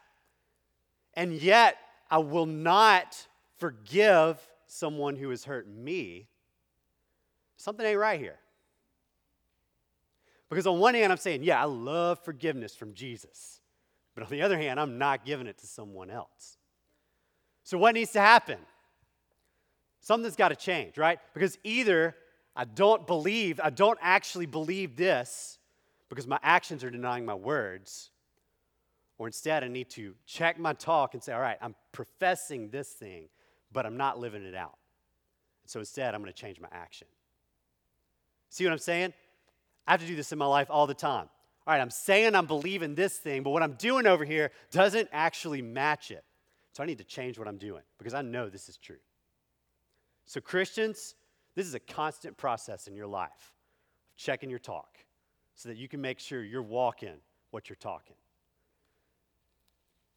and 1.13 1.33
yet 1.33 1.77
I 2.09 2.19
will 2.19 2.45
not 2.45 3.27
forgive 3.57 4.39
someone 4.67 5.15
who 5.15 5.29
has 5.29 5.45
hurt 5.45 5.67
me, 5.67 6.27
something 7.57 7.85
ain't 7.85 7.99
right 7.99 8.19
here. 8.19 8.39
Because 10.49 10.67
on 10.67 10.79
one 10.79 10.93
hand, 10.93 11.11
I'm 11.11 11.17
saying, 11.17 11.43
yeah, 11.43 11.61
I 11.61 11.65
love 11.65 12.23
forgiveness 12.23 12.75
from 12.75 12.93
Jesus. 12.93 13.61
But 14.13 14.23
on 14.23 14.29
the 14.29 14.41
other 14.41 14.57
hand, 14.57 14.79
I'm 14.79 14.97
not 14.97 15.25
giving 15.25 15.47
it 15.47 15.57
to 15.59 15.67
someone 15.67 16.09
else. 16.09 16.57
So, 17.63 17.77
what 17.77 17.95
needs 17.95 18.11
to 18.11 18.21
happen? 18.21 18.59
Something's 19.99 20.35
got 20.35 20.49
to 20.49 20.55
change, 20.55 20.97
right? 20.97 21.19
Because 21.33 21.57
either 21.63 22.15
I 22.55 22.65
don't 22.65 23.07
believe, 23.07 23.59
I 23.61 23.71
don't 23.71 23.97
actually 24.01 24.45
believe 24.45 24.95
this 24.95 25.57
because 26.09 26.27
my 26.27 26.39
actions 26.43 26.83
are 26.83 26.91
denying 26.91 27.25
my 27.25 27.33
words, 27.33 28.11
or 29.17 29.27
instead 29.27 29.63
I 29.63 29.67
need 29.67 29.89
to 29.91 30.13
check 30.25 30.59
my 30.59 30.73
talk 30.73 31.15
and 31.15 31.23
say, 31.23 31.33
all 31.33 31.41
right, 31.41 31.57
I'm 31.59 31.75
professing 31.91 32.69
this 32.69 32.89
thing, 32.89 33.29
but 33.71 33.85
I'm 33.85 33.97
not 33.97 34.19
living 34.19 34.43
it 34.43 34.55
out. 34.55 34.77
So 35.65 35.79
instead, 35.79 36.13
I'm 36.13 36.21
going 36.21 36.31
to 36.31 36.39
change 36.39 36.61
my 36.61 36.69
action. 36.71 37.07
See 38.55 38.63
what 38.63 38.71
I'm 38.71 38.79
saying? 38.79 39.13
I 39.85 39.91
have 39.91 39.99
to 39.99 40.07
do 40.07 40.15
this 40.15 40.31
in 40.31 40.37
my 40.37 40.45
life 40.45 40.67
all 40.69 40.87
the 40.87 40.93
time. 40.93 41.27
All 41.67 41.73
right, 41.73 41.81
I'm 41.81 41.89
saying 41.89 42.35
I'm 42.35 42.45
believing 42.45 42.95
this 42.95 43.17
thing, 43.17 43.43
but 43.43 43.49
what 43.49 43.61
I'm 43.61 43.73
doing 43.73 44.07
over 44.07 44.23
here 44.23 44.49
doesn't 44.71 45.09
actually 45.11 45.61
match 45.61 46.09
it. 46.09 46.23
So 46.71 46.81
I 46.81 46.85
need 46.85 46.99
to 46.99 47.03
change 47.03 47.37
what 47.37 47.49
I'm 47.49 47.57
doing 47.57 47.81
because 47.97 48.13
I 48.13 48.21
know 48.21 48.49
this 48.49 48.69
is 48.69 48.77
true. 48.77 48.95
So, 50.25 50.39
Christians, 50.39 51.15
this 51.55 51.67
is 51.67 51.73
a 51.73 51.81
constant 51.81 52.37
process 52.37 52.87
in 52.87 52.95
your 52.95 53.07
life 53.07 53.51
of 54.13 54.15
checking 54.15 54.49
your 54.49 54.59
talk 54.59 54.99
so 55.55 55.67
that 55.67 55.77
you 55.77 55.89
can 55.89 55.99
make 55.99 56.19
sure 56.19 56.41
you're 56.41 56.61
walking 56.61 57.17
what 57.51 57.67
you're 57.67 57.75
talking. 57.75 58.15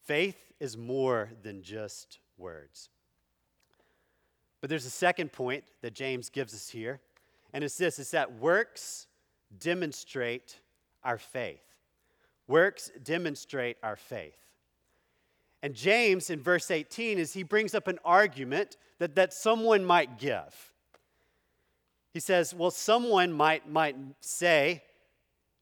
Faith 0.04 0.38
is 0.60 0.76
more 0.76 1.28
than 1.42 1.60
just 1.60 2.20
words. 2.36 2.88
But 4.60 4.70
there's 4.70 4.86
a 4.86 4.90
second 4.90 5.32
point 5.32 5.64
that 5.82 5.92
James 5.92 6.30
gives 6.30 6.54
us 6.54 6.68
here, 6.68 7.00
and 7.52 7.64
it's 7.64 7.76
this 7.76 7.98
it's 7.98 8.10
that 8.10 8.38
works 8.38 9.06
demonstrate 9.58 10.60
our 11.02 11.18
faith. 11.18 11.62
Works 12.46 12.90
demonstrate 13.02 13.76
our 13.82 13.96
faith. 13.96 14.38
And 15.62 15.74
James, 15.74 16.30
in 16.30 16.40
verse 16.40 16.70
18, 16.70 17.18
is 17.18 17.32
he 17.32 17.42
brings 17.42 17.74
up 17.74 17.88
an 17.88 17.98
argument 18.04 18.76
that, 18.98 19.16
that 19.16 19.32
someone 19.32 19.84
might 19.84 20.18
give. 20.18 20.72
He 22.12 22.20
says, 22.20 22.54
Well, 22.54 22.70
someone 22.70 23.32
might, 23.32 23.68
might 23.68 23.96
say, 24.20 24.82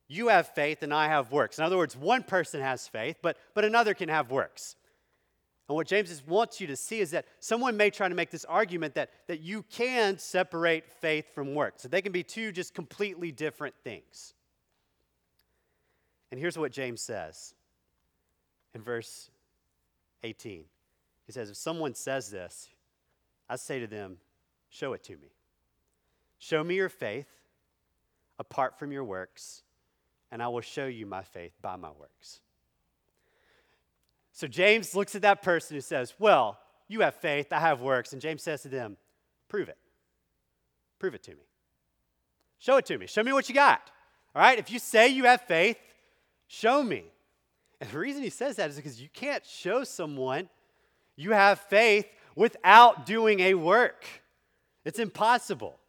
You 0.07 0.27
have 0.27 0.47
faith 0.49 0.83
and 0.83 0.93
I 0.93 1.07
have 1.07 1.31
works. 1.31 1.57
In 1.57 1.65
other 1.65 1.77
words, 1.77 1.95
one 1.95 2.23
person 2.23 2.61
has 2.61 2.87
faith, 2.87 3.17
but, 3.21 3.37
but 3.53 3.65
another 3.65 3.93
can 3.93 4.09
have 4.09 4.31
works. 4.31 4.75
And 5.67 5.75
what 5.75 5.87
James 5.87 6.23
wants 6.25 6.61
you 6.61 6.67
to 6.67 6.77
see 6.77 7.01
is 7.01 7.11
that 7.11 7.25
someone 7.39 7.75
may 7.75 7.89
try 7.89 8.07
to 8.07 8.15
make 8.15 8.31
this 8.31 8.45
argument 8.45 8.95
that, 8.95 9.09
that 9.27 9.41
you 9.41 9.63
can 9.63 10.17
separate 10.17 10.89
faith 10.89 11.33
from 11.35 11.53
works. 11.53 11.83
So 11.83 11.89
they 11.89 12.01
can 12.01 12.13
be 12.13 12.23
two 12.23 12.53
just 12.53 12.73
completely 12.73 13.31
different 13.31 13.75
things. 13.83 14.33
And 16.31 16.39
here's 16.39 16.57
what 16.57 16.71
James 16.71 17.01
says 17.01 17.53
in 18.73 18.81
verse 18.81 19.29
18. 20.23 20.63
He 21.25 21.31
says, 21.31 21.49
If 21.49 21.57
someone 21.57 21.93
says 21.95 22.31
this, 22.31 22.69
I 23.49 23.57
say 23.57 23.79
to 23.79 23.87
them, 23.87 24.17
Show 24.69 24.93
it 24.93 25.03
to 25.05 25.13
me. 25.13 25.31
Show 26.39 26.63
me 26.63 26.75
your 26.75 26.89
faith 26.89 27.27
apart 28.37 28.77
from 28.77 28.91
your 28.91 29.03
works, 29.03 29.63
and 30.31 30.43
I 30.43 30.47
will 30.49 30.61
show 30.61 30.85
you 30.85 31.05
my 31.05 31.23
faith 31.23 31.53
by 31.61 31.77
my 31.77 31.89
works. 31.89 32.41
So 34.37 34.45
James 34.45 34.93
looks 34.93 35.15
at 35.15 35.23
that 35.23 35.41
person 35.41 35.75
who 35.75 35.81
says, 35.81 36.13
Well, 36.19 36.59
you 36.87 37.01
have 37.01 37.15
faith, 37.15 37.51
I 37.51 37.59
have 37.59 37.81
works. 37.81 38.13
And 38.13 38.21
James 38.21 38.43
says 38.43 38.61
to 38.61 38.69
them, 38.69 38.95
Prove 39.49 39.67
it. 39.67 39.79
Prove 40.99 41.15
it 41.15 41.23
to 41.23 41.31
me. 41.31 41.41
Show 42.59 42.77
it 42.77 42.85
to 42.85 42.99
me. 42.99 43.07
Show 43.07 43.23
me 43.23 43.33
what 43.33 43.49
you 43.49 43.55
got. 43.55 43.81
All 44.35 44.43
right? 44.43 44.59
If 44.59 44.69
you 44.69 44.77
say 44.77 45.07
you 45.07 45.23
have 45.23 45.41
faith, 45.41 45.79
show 46.45 46.83
me. 46.83 47.05
And 47.81 47.89
the 47.89 47.97
reason 47.97 48.21
he 48.21 48.29
says 48.29 48.57
that 48.57 48.69
is 48.69 48.75
because 48.75 49.01
you 49.01 49.09
can't 49.11 49.43
show 49.43 49.83
someone 49.83 50.49
you 51.15 51.31
have 51.31 51.59
faith 51.61 52.05
without 52.35 53.07
doing 53.07 53.39
a 53.39 53.55
work. 53.55 54.05
It's 54.85 54.99
impossible. 54.99 55.79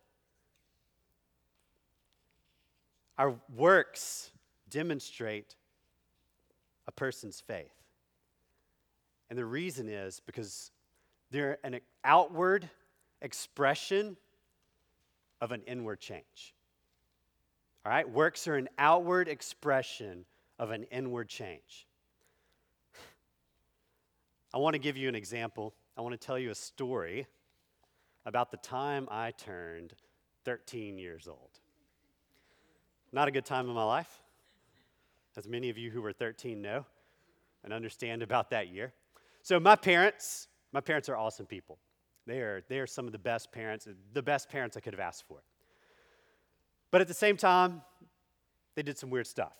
Our 3.18 3.34
works 3.54 4.30
demonstrate 4.70 5.54
a 6.86 6.92
person's 6.92 7.42
faith. 7.42 7.77
And 9.30 9.38
the 9.38 9.44
reason 9.44 9.88
is 9.88 10.20
because 10.24 10.70
they're 11.30 11.58
an 11.62 11.80
outward 12.04 12.68
expression 13.20 14.16
of 15.40 15.52
an 15.52 15.62
inward 15.66 16.00
change. 16.00 16.54
All 17.84 17.92
right? 17.92 18.08
Works 18.08 18.48
are 18.48 18.56
an 18.56 18.68
outward 18.78 19.28
expression 19.28 20.24
of 20.58 20.70
an 20.70 20.84
inward 20.84 21.28
change. 21.28 21.86
I 24.54 24.58
want 24.58 24.74
to 24.74 24.78
give 24.78 24.96
you 24.96 25.08
an 25.08 25.14
example. 25.14 25.74
I 25.96 26.00
want 26.00 26.18
to 26.18 26.26
tell 26.26 26.38
you 26.38 26.50
a 26.50 26.54
story 26.54 27.26
about 28.24 28.50
the 28.50 28.56
time 28.56 29.08
I 29.10 29.30
turned 29.32 29.94
13 30.44 30.98
years 30.98 31.28
old. 31.28 31.50
Not 33.12 33.28
a 33.28 33.30
good 33.30 33.46
time 33.46 33.68
in 33.68 33.74
my 33.74 33.84
life, 33.84 34.22
as 35.36 35.48
many 35.48 35.70
of 35.70 35.78
you 35.78 35.90
who 35.90 36.02
were 36.02 36.12
13 36.12 36.60
know 36.60 36.84
and 37.64 37.72
understand 37.72 38.22
about 38.22 38.50
that 38.50 38.68
year. 38.68 38.92
So 39.48 39.58
my 39.58 39.76
parents, 39.76 40.46
my 40.72 40.82
parents 40.82 41.08
are 41.08 41.16
awesome 41.16 41.46
people. 41.46 41.78
They 42.26 42.40
are, 42.40 42.62
they 42.68 42.80
are 42.80 42.86
some 42.86 43.06
of 43.06 43.12
the 43.12 43.18
best 43.18 43.50
parents, 43.50 43.88
the 44.12 44.20
best 44.20 44.50
parents 44.50 44.76
I 44.76 44.80
could 44.80 44.92
have 44.92 45.00
asked 45.00 45.24
for. 45.26 45.38
But 46.90 47.00
at 47.00 47.08
the 47.08 47.14
same 47.14 47.38
time, 47.38 47.80
they 48.74 48.82
did 48.82 48.98
some 48.98 49.08
weird 49.08 49.26
stuff. 49.26 49.54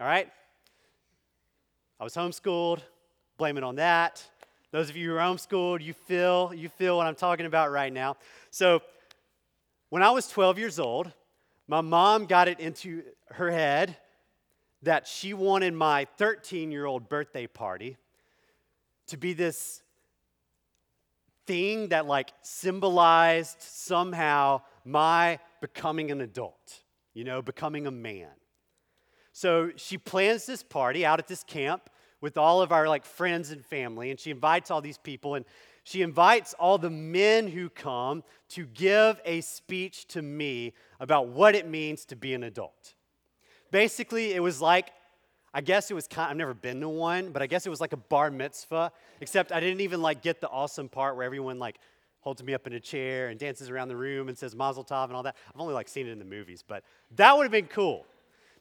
All 0.00 0.06
right? 0.06 0.28
I 2.00 2.02
was 2.02 2.16
homeschooled, 2.16 2.80
blame 3.36 3.56
it 3.56 3.62
on 3.62 3.76
that. 3.76 4.28
Those 4.72 4.90
of 4.90 4.96
you 4.96 5.10
who 5.10 5.16
are 5.16 5.20
homeschooled, 5.20 5.82
you 5.82 5.92
feel, 5.92 6.52
you 6.52 6.68
feel 6.68 6.96
what 6.96 7.06
I'm 7.06 7.14
talking 7.14 7.46
about 7.46 7.70
right 7.70 7.92
now. 7.92 8.16
So 8.50 8.82
when 9.90 10.02
I 10.02 10.10
was 10.10 10.26
12 10.30 10.58
years 10.58 10.80
old, 10.80 11.12
my 11.68 11.80
mom 11.80 12.26
got 12.26 12.48
it 12.48 12.58
into 12.58 13.04
her 13.30 13.52
head 13.52 13.96
that 14.82 15.06
she 15.06 15.32
wanted 15.32 15.74
my 15.74 16.08
13 16.18 16.72
year 16.72 16.86
old 16.86 17.08
birthday 17.08 17.46
party 17.46 17.98
to 19.08 19.16
be 19.16 19.32
this 19.32 19.82
thing 21.46 21.88
that 21.88 22.06
like 22.06 22.32
symbolized 22.42 23.60
somehow 23.60 24.62
my 24.84 25.38
becoming 25.60 26.10
an 26.10 26.20
adult, 26.20 26.82
you 27.14 27.24
know, 27.24 27.42
becoming 27.42 27.86
a 27.86 27.90
man. 27.90 28.30
So 29.32 29.70
she 29.76 29.98
plans 29.98 30.46
this 30.46 30.62
party 30.62 31.04
out 31.04 31.18
at 31.18 31.26
this 31.26 31.42
camp 31.42 31.88
with 32.20 32.36
all 32.36 32.62
of 32.62 32.70
our 32.70 32.88
like 32.88 33.04
friends 33.04 33.50
and 33.50 33.64
family, 33.64 34.10
and 34.10 34.20
she 34.20 34.30
invites 34.30 34.70
all 34.70 34.80
these 34.80 34.98
people, 34.98 35.34
and 35.34 35.44
she 35.84 36.02
invites 36.02 36.54
all 36.54 36.78
the 36.78 36.90
men 36.90 37.48
who 37.48 37.68
come 37.68 38.22
to 38.50 38.64
give 38.66 39.20
a 39.24 39.40
speech 39.40 40.06
to 40.08 40.22
me 40.22 40.74
about 41.00 41.28
what 41.28 41.56
it 41.56 41.66
means 41.66 42.04
to 42.04 42.16
be 42.16 42.34
an 42.34 42.44
adult. 42.44 42.94
Basically, 43.72 44.32
it 44.32 44.40
was 44.40 44.60
like, 44.60 44.90
I 45.54 45.60
guess 45.60 45.90
it 45.90 45.94
was 45.94 46.08
kind 46.08 46.30
I've 46.30 46.36
never 46.36 46.54
been 46.54 46.80
to 46.80 46.88
one, 46.88 47.30
but 47.30 47.42
I 47.42 47.46
guess 47.46 47.66
it 47.66 47.70
was 47.70 47.80
like 47.80 47.92
a 47.92 47.98
bar 47.98 48.30
mitzvah, 48.30 48.90
except 49.20 49.52
I 49.52 49.60
didn't 49.60 49.82
even 49.82 50.00
like 50.00 50.22
get 50.22 50.40
the 50.40 50.48
awesome 50.48 50.88
part 50.88 51.16
where 51.16 51.24
everyone 51.24 51.58
like 51.58 51.78
holds 52.20 52.42
me 52.42 52.54
up 52.54 52.66
in 52.66 52.72
a 52.72 52.80
chair 52.80 53.28
and 53.28 53.38
dances 53.38 53.68
around 53.68 53.88
the 53.88 53.96
room 53.96 54.28
and 54.28 54.38
says 54.38 54.54
mazel 54.54 54.84
tov 54.84 55.06
and 55.06 55.14
all 55.14 55.24
that. 55.24 55.36
I've 55.54 55.60
only 55.60 55.74
like 55.74 55.88
seen 55.88 56.06
it 56.06 56.10
in 56.12 56.18
the 56.18 56.24
movies, 56.24 56.64
but 56.66 56.84
that 57.16 57.36
would 57.36 57.42
have 57.42 57.52
been 57.52 57.66
cool. 57.66 58.06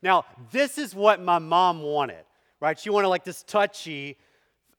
Now, 0.01 0.25
this 0.51 0.77
is 0.77 0.95
what 0.95 1.21
my 1.21 1.39
mom 1.39 1.81
wanted, 1.81 2.25
right? 2.59 2.77
She 2.77 2.89
wanted 2.89 3.07
like 3.07 3.23
this 3.23 3.43
touchy 3.43 4.17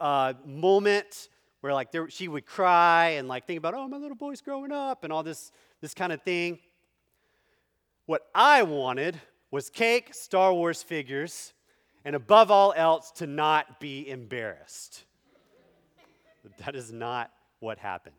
uh, 0.01 0.35
moment 0.45 1.29
where 1.61 1.73
like 1.73 1.93
there, 1.93 2.11
she 2.11 2.27
would 2.27 2.45
cry 2.45 3.11
and 3.11 3.29
like 3.29 3.47
think 3.47 3.59
about, 3.59 3.73
oh, 3.73 3.87
my 3.87 3.97
little 3.97 4.17
boy's 4.17 4.41
growing 4.41 4.73
up 4.73 5.05
and 5.05 5.13
all 5.13 5.23
this, 5.23 5.53
this 5.81 5.95
kind 5.95 6.13
of 6.13 6.21
thing. 6.23 6.59
What 8.07 8.23
I 8.35 8.65
wanted 8.65 9.21
was 9.53 9.71
cake, 9.71 10.13
Star 10.13 10.53
Wars 10.53 10.83
figures, 10.83 11.53
and 12.05 12.17
above 12.17 12.51
all 12.51 12.73
else, 12.77 13.11
to 13.13 13.27
not 13.27 13.81
be 13.81 14.09
embarrassed. 14.09 15.05
That 16.59 16.75
is 16.75 16.93
not 16.93 17.31
what 17.61 17.79
happened. 17.79 18.17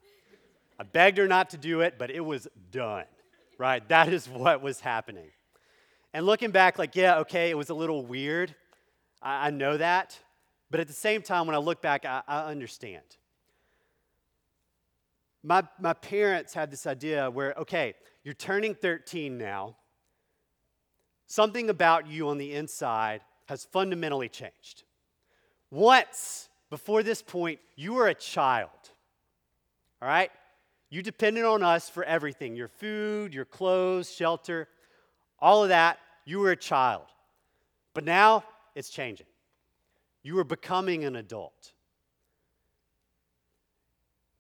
I 0.80 0.84
begged 0.84 1.18
her 1.18 1.28
not 1.28 1.52
to 1.52 1.58
do 1.58 1.82
it, 1.82 1.96
but 1.98 2.10
it 2.10 2.22
was 2.22 2.48
done, 2.72 3.06
right? 3.58 3.88
That 3.90 4.12
is 4.12 4.28
what 4.28 4.62
was 4.62 4.80
happening. 4.80 5.30
And 6.14 6.26
looking 6.26 6.52
back, 6.52 6.80
like, 6.80 6.96
yeah, 6.96 7.20
okay, 7.20 7.50
it 7.50 7.58
was 7.58 7.70
a 7.70 7.74
little 7.74 8.06
weird. 8.06 8.56
I, 9.22 9.48
I 9.48 9.50
know 9.50 9.78
that. 9.78 10.18
But 10.72 10.80
at 10.80 10.88
the 10.88 10.94
same 10.94 11.22
time, 11.22 11.46
when 11.46 11.56
I 11.56 11.60
look 11.60 11.82
back, 11.82 12.06
I, 12.06 12.22
I 12.28 12.46
understand. 12.46 13.04
My, 15.44 15.64
my 15.80 15.94
parents 15.94 16.54
had 16.54 16.72
this 16.72 16.88
idea 16.88 17.30
where, 17.30 17.54
okay, 17.58 17.96
you're 18.24 18.34
turning 18.34 18.74
13 18.74 19.38
now. 19.38 19.76
Something 21.28 21.70
about 21.70 22.08
you 22.08 22.30
on 22.30 22.38
the 22.38 22.54
inside 22.54 23.22
has 23.54 23.66
fundamentally 23.66 24.30
changed. 24.30 24.84
Once, 25.70 26.50
before 26.72 27.04
this 27.04 27.22
point, 27.22 27.60
you 27.76 27.94
were 27.94 28.08
a 28.08 28.16
child. 28.16 28.70
All 30.02 30.08
right? 30.08 30.32
You 30.90 31.04
depended 31.04 31.46
on 31.46 31.62
us 31.62 31.88
for 31.88 32.04
everything 32.04 32.56
your 32.56 32.68
food, 32.68 33.32
your 33.32 33.46
clothes, 33.46 34.12
shelter, 34.12 34.68
all 35.40 35.62
of 35.62 35.70
that. 35.70 36.00
You 36.26 36.40
were 36.40 36.50
a 36.50 36.56
child. 36.56 37.06
But 37.94 38.06
now 38.06 38.44
it's 38.74 38.90
changing. 38.90 39.28
You 40.24 40.40
are 40.40 40.44
becoming 40.44 41.04
an 41.04 41.16
adult. 41.16 41.74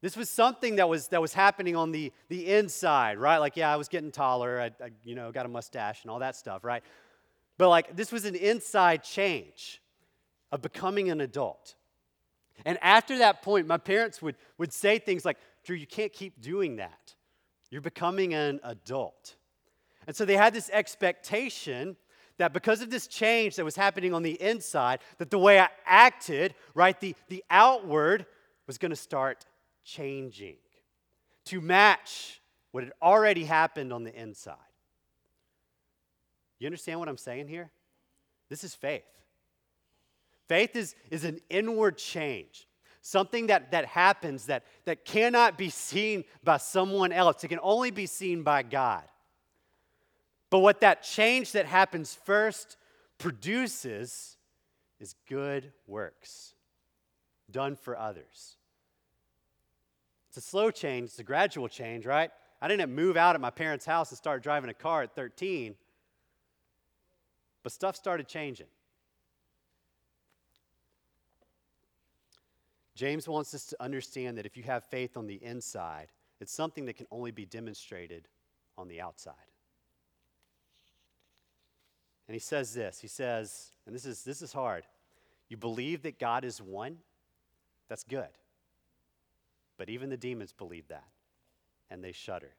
This 0.01 0.17
was 0.17 0.27
something 0.27 0.77
that 0.77 0.89
was, 0.89 1.09
that 1.09 1.21
was 1.21 1.35
happening 1.35 1.75
on 1.75 1.91
the, 1.91 2.11
the 2.29 2.51
inside, 2.51 3.19
right? 3.19 3.37
Like, 3.37 3.55
yeah, 3.55 3.71
I 3.71 3.75
was 3.75 3.87
getting 3.89 4.11
taller, 4.11 4.59
I, 4.59 4.83
I, 4.83 4.89
you 5.03 5.13
know, 5.13 5.31
got 5.31 5.45
a 5.45 5.49
mustache 5.49 6.01
and 6.01 6.09
all 6.09 6.19
that 6.19 6.35
stuff, 6.35 6.63
right? 6.63 6.83
But 7.57 7.69
like, 7.69 7.95
this 7.95 8.11
was 8.11 8.25
an 8.25 8.35
inside 8.35 9.03
change 9.03 9.81
of 10.51 10.61
becoming 10.61 11.09
an 11.09 11.21
adult. 11.21 11.75
And 12.65 12.77
after 12.81 13.17
that 13.19 13.41
point, 13.41 13.67
my 13.67 13.77
parents 13.77 14.21
would, 14.21 14.35
would 14.57 14.73
say 14.73 14.99
things 14.99 15.25
like, 15.25 15.37
Drew, 15.63 15.75
you 15.75 15.87
can't 15.87 16.13
keep 16.13 16.41
doing 16.41 16.77
that. 16.77 17.15
You're 17.69 17.81
becoming 17.81 18.33
an 18.33 18.59
adult. 18.63 19.35
And 20.05 20.15
so 20.15 20.25
they 20.25 20.37
had 20.37 20.53
this 20.53 20.69
expectation 20.71 21.95
that 22.37 22.53
because 22.53 22.81
of 22.81 22.89
this 22.89 23.07
change 23.07 23.55
that 23.55 23.65
was 23.65 23.75
happening 23.75 24.13
on 24.13 24.23
the 24.23 24.39
inside, 24.41 24.99
that 25.17 25.29
the 25.29 25.39
way 25.39 25.59
I 25.59 25.69
acted, 25.85 26.55
right, 26.73 26.99
the, 26.99 27.15
the 27.29 27.43
outward 27.49 28.25
was 28.67 28.77
going 28.77 28.91
to 28.91 28.95
start 28.95 29.45
changing 29.83 30.57
to 31.45 31.61
match 31.61 32.41
what 32.71 32.83
had 32.83 32.93
already 33.01 33.43
happened 33.43 33.93
on 33.93 34.03
the 34.03 34.13
inside. 34.13 34.57
You 36.63 36.67
understand 36.67 36.97
what 36.97 37.09
I'm 37.09 37.17
saying 37.17 37.49
here? 37.49 37.69
This 38.47 38.63
is 38.63 38.73
faith. 38.73 39.03
Faith 40.47 40.77
is, 40.77 40.95
is 41.11 41.25
an 41.25 41.41
inward 41.49 41.97
change, 41.97 42.69
something 43.01 43.47
that, 43.47 43.71
that 43.71 43.83
happens 43.83 44.45
that, 44.45 44.63
that 44.85 45.03
cannot 45.03 45.57
be 45.57 45.69
seen 45.69 46.23
by 46.41 46.55
someone 46.55 47.11
else. 47.11 47.43
It 47.43 47.49
can 47.49 47.59
only 47.61 47.91
be 47.91 48.05
seen 48.05 48.43
by 48.43 48.63
God. 48.63 49.03
But 50.49 50.59
what 50.59 50.79
that 50.79 51.03
change 51.03 51.51
that 51.51 51.65
happens 51.65 52.17
first 52.23 52.77
produces 53.17 54.37
is 55.01 55.15
good 55.27 55.73
works 55.85 56.53
done 57.51 57.75
for 57.75 57.97
others. 57.97 58.55
It's 60.29 60.37
a 60.37 60.41
slow 60.41 60.71
change, 60.71 61.09
it's 61.09 61.19
a 61.19 61.23
gradual 61.23 61.67
change, 61.67 62.05
right? 62.05 62.31
I 62.61 62.69
didn't 62.69 62.95
move 62.95 63.17
out 63.17 63.35
at 63.35 63.41
my 63.41 63.49
parents' 63.49 63.85
house 63.85 64.11
and 64.11 64.17
start 64.17 64.43
driving 64.43 64.69
a 64.69 64.73
car 64.73 65.01
at 65.03 65.13
13, 65.13 65.75
but 67.63 67.71
stuff 67.71 67.95
started 67.95 68.27
changing. 68.27 68.67
James 72.95 73.27
wants 73.27 73.55
us 73.55 73.65
to 73.65 73.81
understand 73.81 74.37
that 74.37 74.45
if 74.45 74.55
you 74.55 74.63
have 74.63 74.83
faith 74.83 75.17
on 75.17 75.25
the 75.25 75.43
inside, 75.43 76.09
it's 76.39 76.53
something 76.53 76.85
that 76.85 76.95
can 76.95 77.07
only 77.09 77.31
be 77.31 77.45
demonstrated 77.45 78.27
on 78.77 78.87
the 78.87 79.01
outside. 79.01 79.33
And 82.27 82.35
he 82.35 82.39
says 82.39 82.73
this 82.73 82.99
he 82.99 83.07
says, 83.07 83.71
and 83.85 83.95
this 83.95 84.05
is, 84.05 84.23
this 84.23 84.41
is 84.41 84.53
hard 84.53 84.83
you 85.53 85.57
believe 85.57 86.01
that 86.01 86.17
God 86.17 86.45
is 86.45 86.61
one? 86.61 86.97
That's 87.87 88.03
good. 88.03 88.29
But 89.77 89.87
even 89.89 90.09
the 90.09 90.17
demons 90.17 90.51
believe 90.51 90.87
that, 90.87 91.07
and 91.91 92.03
they 92.03 92.11
shudder. 92.11 92.55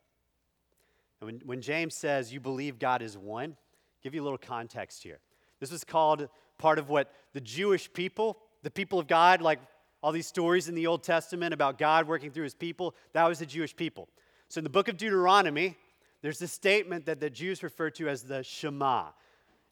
And 1.20 1.26
when, 1.26 1.40
when 1.44 1.60
James 1.60 1.94
says, 1.96 2.32
You 2.32 2.38
believe 2.38 2.78
God 2.78 3.02
is 3.02 3.18
one, 3.18 3.56
give 4.04 4.14
you 4.14 4.22
a 4.22 4.22
little 4.22 4.38
context 4.38 5.02
here. 5.02 5.18
This 5.60 5.72
was 5.72 5.82
called 5.82 6.28
part 6.58 6.78
of 6.78 6.90
what 6.90 7.10
the 7.32 7.40
Jewish 7.40 7.90
people, 7.92 8.36
the 8.62 8.70
people 8.70 8.98
of 8.98 9.06
God, 9.08 9.40
like 9.40 9.58
all 10.02 10.12
these 10.12 10.26
stories 10.26 10.68
in 10.68 10.74
the 10.74 10.86
Old 10.86 11.02
Testament 11.02 11.54
about 11.54 11.78
God 11.78 12.06
working 12.06 12.30
through 12.30 12.44
his 12.44 12.54
people, 12.54 12.94
that 13.14 13.26
was 13.26 13.38
the 13.38 13.46
Jewish 13.46 13.74
people. 13.74 14.08
So 14.48 14.58
in 14.58 14.64
the 14.64 14.70
book 14.70 14.88
of 14.88 14.98
Deuteronomy, 14.98 15.76
there's 16.20 16.42
a 16.42 16.48
statement 16.48 17.06
that 17.06 17.18
the 17.18 17.30
Jews 17.30 17.62
refer 17.62 17.88
to 17.90 18.08
as 18.10 18.22
the 18.22 18.42
Shema. 18.42 19.06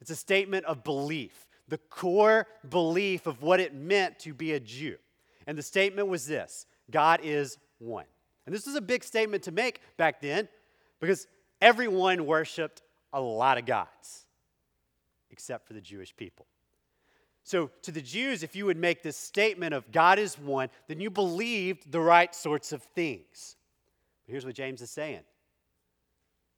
It's 0.00 0.10
a 0.10 0.16
statement 0.16 0.64
of 0.64 0.82
belief, 0.82 1.46
the 1.68 1.78
core 1.78 2.46
belief 2.68 3.26
of 3.26 3.42
what 3.42 3.60
it 3.60 3.74
meant 3.74 4.18
to 4.20 4.32
be 4.32 4.52
a 4.52 4.60
Jew. 4.60 4.96
And 5.46 5.58
the 5.58 5.62
statement 5.62 6.08
was 6.08 6.26
this 6.26 6.64
God 6.90 7.20
is 7.22 7.58
one. 7.78 8.06
And 8.46 8.54
this 8.54 8.64
was 8.64 8.76
a 8.76 8.80
big 8.80 9.04
statement 9.04 9.42
to 9.44 9.52
make 9.52 9.80
back 9.98 10.22
then 10.22 10.48
because 11.00 11.26
everyone 11.60 12.24
worshiped 12.24 12.80
a 13.12 13.20
lot 13.20 13.58
of 13.58 13.66
gods 13.66 14.26
except 15.30 15.66
for 15.66 15.72
the 15.72 15.80
Jewish 15.80 16.14
people. 16.16 16.46
So, 17.44 17.70
to 17.82 17.90
the 17.90 18.00
Jews, 18.00 18.42
if 18.44 18.54
you 18.54 18.66
would 18.66 18.76
make 18.76 19.02
this 19.02 19.16
statement 19.16 19.74
of 19.74 19.90
God 19.90 20.18
is 20.18 20.38
one, 20.38 20.68
then 20.86 21.00
you 21.00 21.10
believed 21.10 21.90
the 21.90 22.00
right 22.00 22.32
sorts 22.32 22.70
of 22.70 22.82
things. 22.82 23.56
But 24.24 24.32
here's 24.32 24.46
what 24.46 24.54
James 24.54 24.80
is 24.80 24.90
saying 24.90 25.22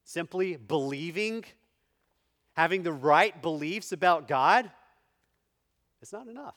simply 0.04 0.56
believing, 0.56 1.44
having 2.52 2.82
the 2.82 2.92
right 2.92 3.40
beliefs 3.40 3.92
about 3.92 4.28
God, 4.28 4.70
it's 6.02 6.12
not 6.12 6.28
enough. 6.28 6.56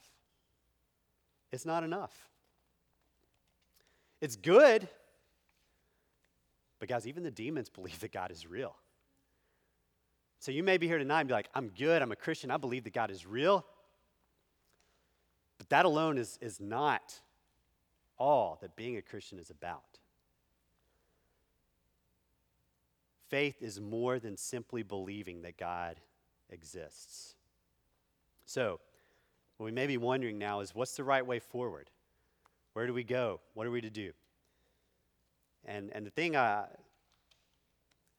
It's 1.54 1.66
not 1.66 1.86
enough. 1.86 2.28
It's 4.20 4.36
good. 4.36 4.90
But, 6.80 6.90
guys, 6.90 7.08
even 7.08 7.24
the 7.24 7.32
demons 7.32 7.70
believe 7.74 8.00
that 8.02 8.12
God 8.12 8.32
is 8.32 8.46
real. 8.46 8.76
So, 10.40 10.52
you 10.52 10.64
may 10.64 10.78
be 10.78 10.88
here 10.88 10.98
tonight 10.98 11.22
and 11.22 11.28
be 11.28 11.34
like, 11.34 11.50
I'm 11.56 11.70
good, 11.70 12.02
I'm 12.02 12.12
a 12.12 12.16
Christian, 12.16 12.52
I 12.52 12.58
believe 12.58 12.84
that 12.84 12.94
God 12.94 13.12
is 13.12 13.26
real. 13.26 13.66
But 15.58 15.70
that 15.70 15.86
alone 15.86 16.18
is, 16.18 16.38
is 16.42 16.60
not 16.60 17.20
all 18.18 18.58
that 18.62 18.76
being 18.76 18.98
a 18.98 19.02
Christian 19.02 19.40
is 19.40 19.50
about. 19.50 20.00
Faith 23.30 23.62
is 23.62 23.80
more 23.80 24.20
than 24.20 24.38
simply 24.38 24.84
believing 24.84 25.42
that 25.42 25.58
God 25.58 26.00
exists. 26.50 27.36
So, 28.46 28.80
what 29.58 29.66
we 29.66 29.72
may 29.72 29.88
be 29.88 29.98
wondering 29.98 30.38
now 30.38 30.62
is 30.62 30.74
what's 30.74 30.96
the 30.96 31.04
right 31.04 31.26
way 31.26 31.40
forward? 31.40 31.90
Where 32.74 32.88
do 32.88 32.94
we 32.94 33.04
go? 33.04 33.42
What 33.54 33.68
are 33.68 33.72
we 33.72 33.82
to 33.82 33.90
do? 33.90 34.12
And, 35.66 35.92
and 35.94 36.06
the 36.06 36.12
thing 36.12 36.36
I, 36.36 36.66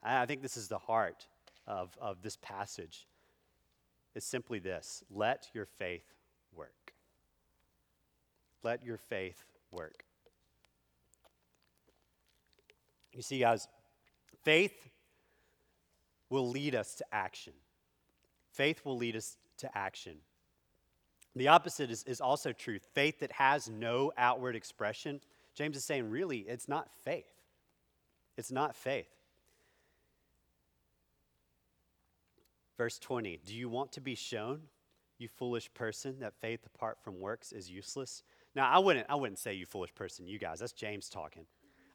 I 0.03 0.27
think 0.27 0.43
this 0.43 0.57
is 0.57 0.69
the 0.69 0.79
heart 0.79 1.27
of, 1.69 1.97
of 2.01 2.23
this 2.23 2.37
passage 2.37 3.07
is 4.17 4.25
simply 4.25 4.59
this 4.59 5.05
let 5.15 5.47
your 5.55 5.67
faith 5.67 6.15
work. 6.53 6.93
Let 8.65 8.85
your 8.85 8.97
faith 8.97 9.45
work. 9.71 10.05
You 13.13 13.23
see, 13.23 13.39
guys, 13.39 13.69
faith 14.43 14.89
will 16.29 16.49
lead 16.49 16.75
us 16.75 16.97
to 16.97 17.05
action. 17.13 17.53
Faith 18.53 18.85
will 18.85 18.97
lead 18.97 19.15
us 19.15 19.37
to 19.59 19.79
action. 19.79 20.17
The 21.37 21.49
opposite 21.49 21.93
is, 21.93 22.03
is 22.05 22.21
also 22.21 22.53
true. 22.53 22.81
Faith 22.95 23.21
that 23.21 23.31
has 23.33 23.69
no 23.69 24.13
outward 24.17 24.57
expression 24.57 25.21
James 25.59 25.77
is 25.77 25.85
saying, 25.85 26.09
really, 26.09 26.39
it's 26.39 26.69
not 26.69 26.89
faith. 27.03 27.27
It's 28.37 28.53
not 28.53 28.77
faith. 28.77 29.09
Verse 32.79 32.99
20 32.99 33.41
Do 33.45 33.55
you 33.55 33.69
want 33.69 33.93
to 33.93 34.01
be 34.01 34.15
shown, 34.15 34.63
you 35.19 35.29
foolish 35.29 35.69
person, 35.75 36.21
that 36.21 36.33
faith 36.41 36.65
apart 36.65 36.99
from 37.03 37.21
works 37.21 37.53
is 37.53 37.69
useless? 37.69 38.23
Now, 38.55 38.71
I 38.71 38.79
wouldn't, 38.79 39.07
I 39.11 39.17
wouldn't 39.17 39.39
say 39.39 39.53
you 39.53 39.67
foolish 39.67 39.95
person, 39.95 40.27
you 40.27 40.39
guys. 40.39 40.61
That's 40.61 40.73
James 40.73 41.09
talking. 41.11 41.45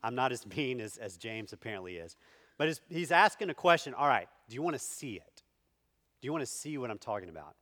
I'm 0.03 0.13
not 0.13 0.31
as 0.31 0.45
mean 0.55 0.79
as, 0.81 0.97
as 0.97 1.17
James 1.17 1.53
apparently 1.53 1.95
is. 1.95 2.15
But 2.57 2.79
he's 2.89 3.11
asking 3.11 3.49
a 3.49 3.53
question 3.53 3.93
all 3.93 4.07
right, 4.07 4.27
do 4.47 4.55
you 4.55 4.61
want 4.61 4.75
to 4.75 4.79
see 4.79 5.15
it? 5.15 5.41
Do 6.21 6.27
you 6.27 6.31
want 6.31 6.43
to 6.43 6.51
see 6.51 6.77
what 6.77 6.91
I'm 6.91 6.99
talking 6.99 7.29
about? 7.29 7.55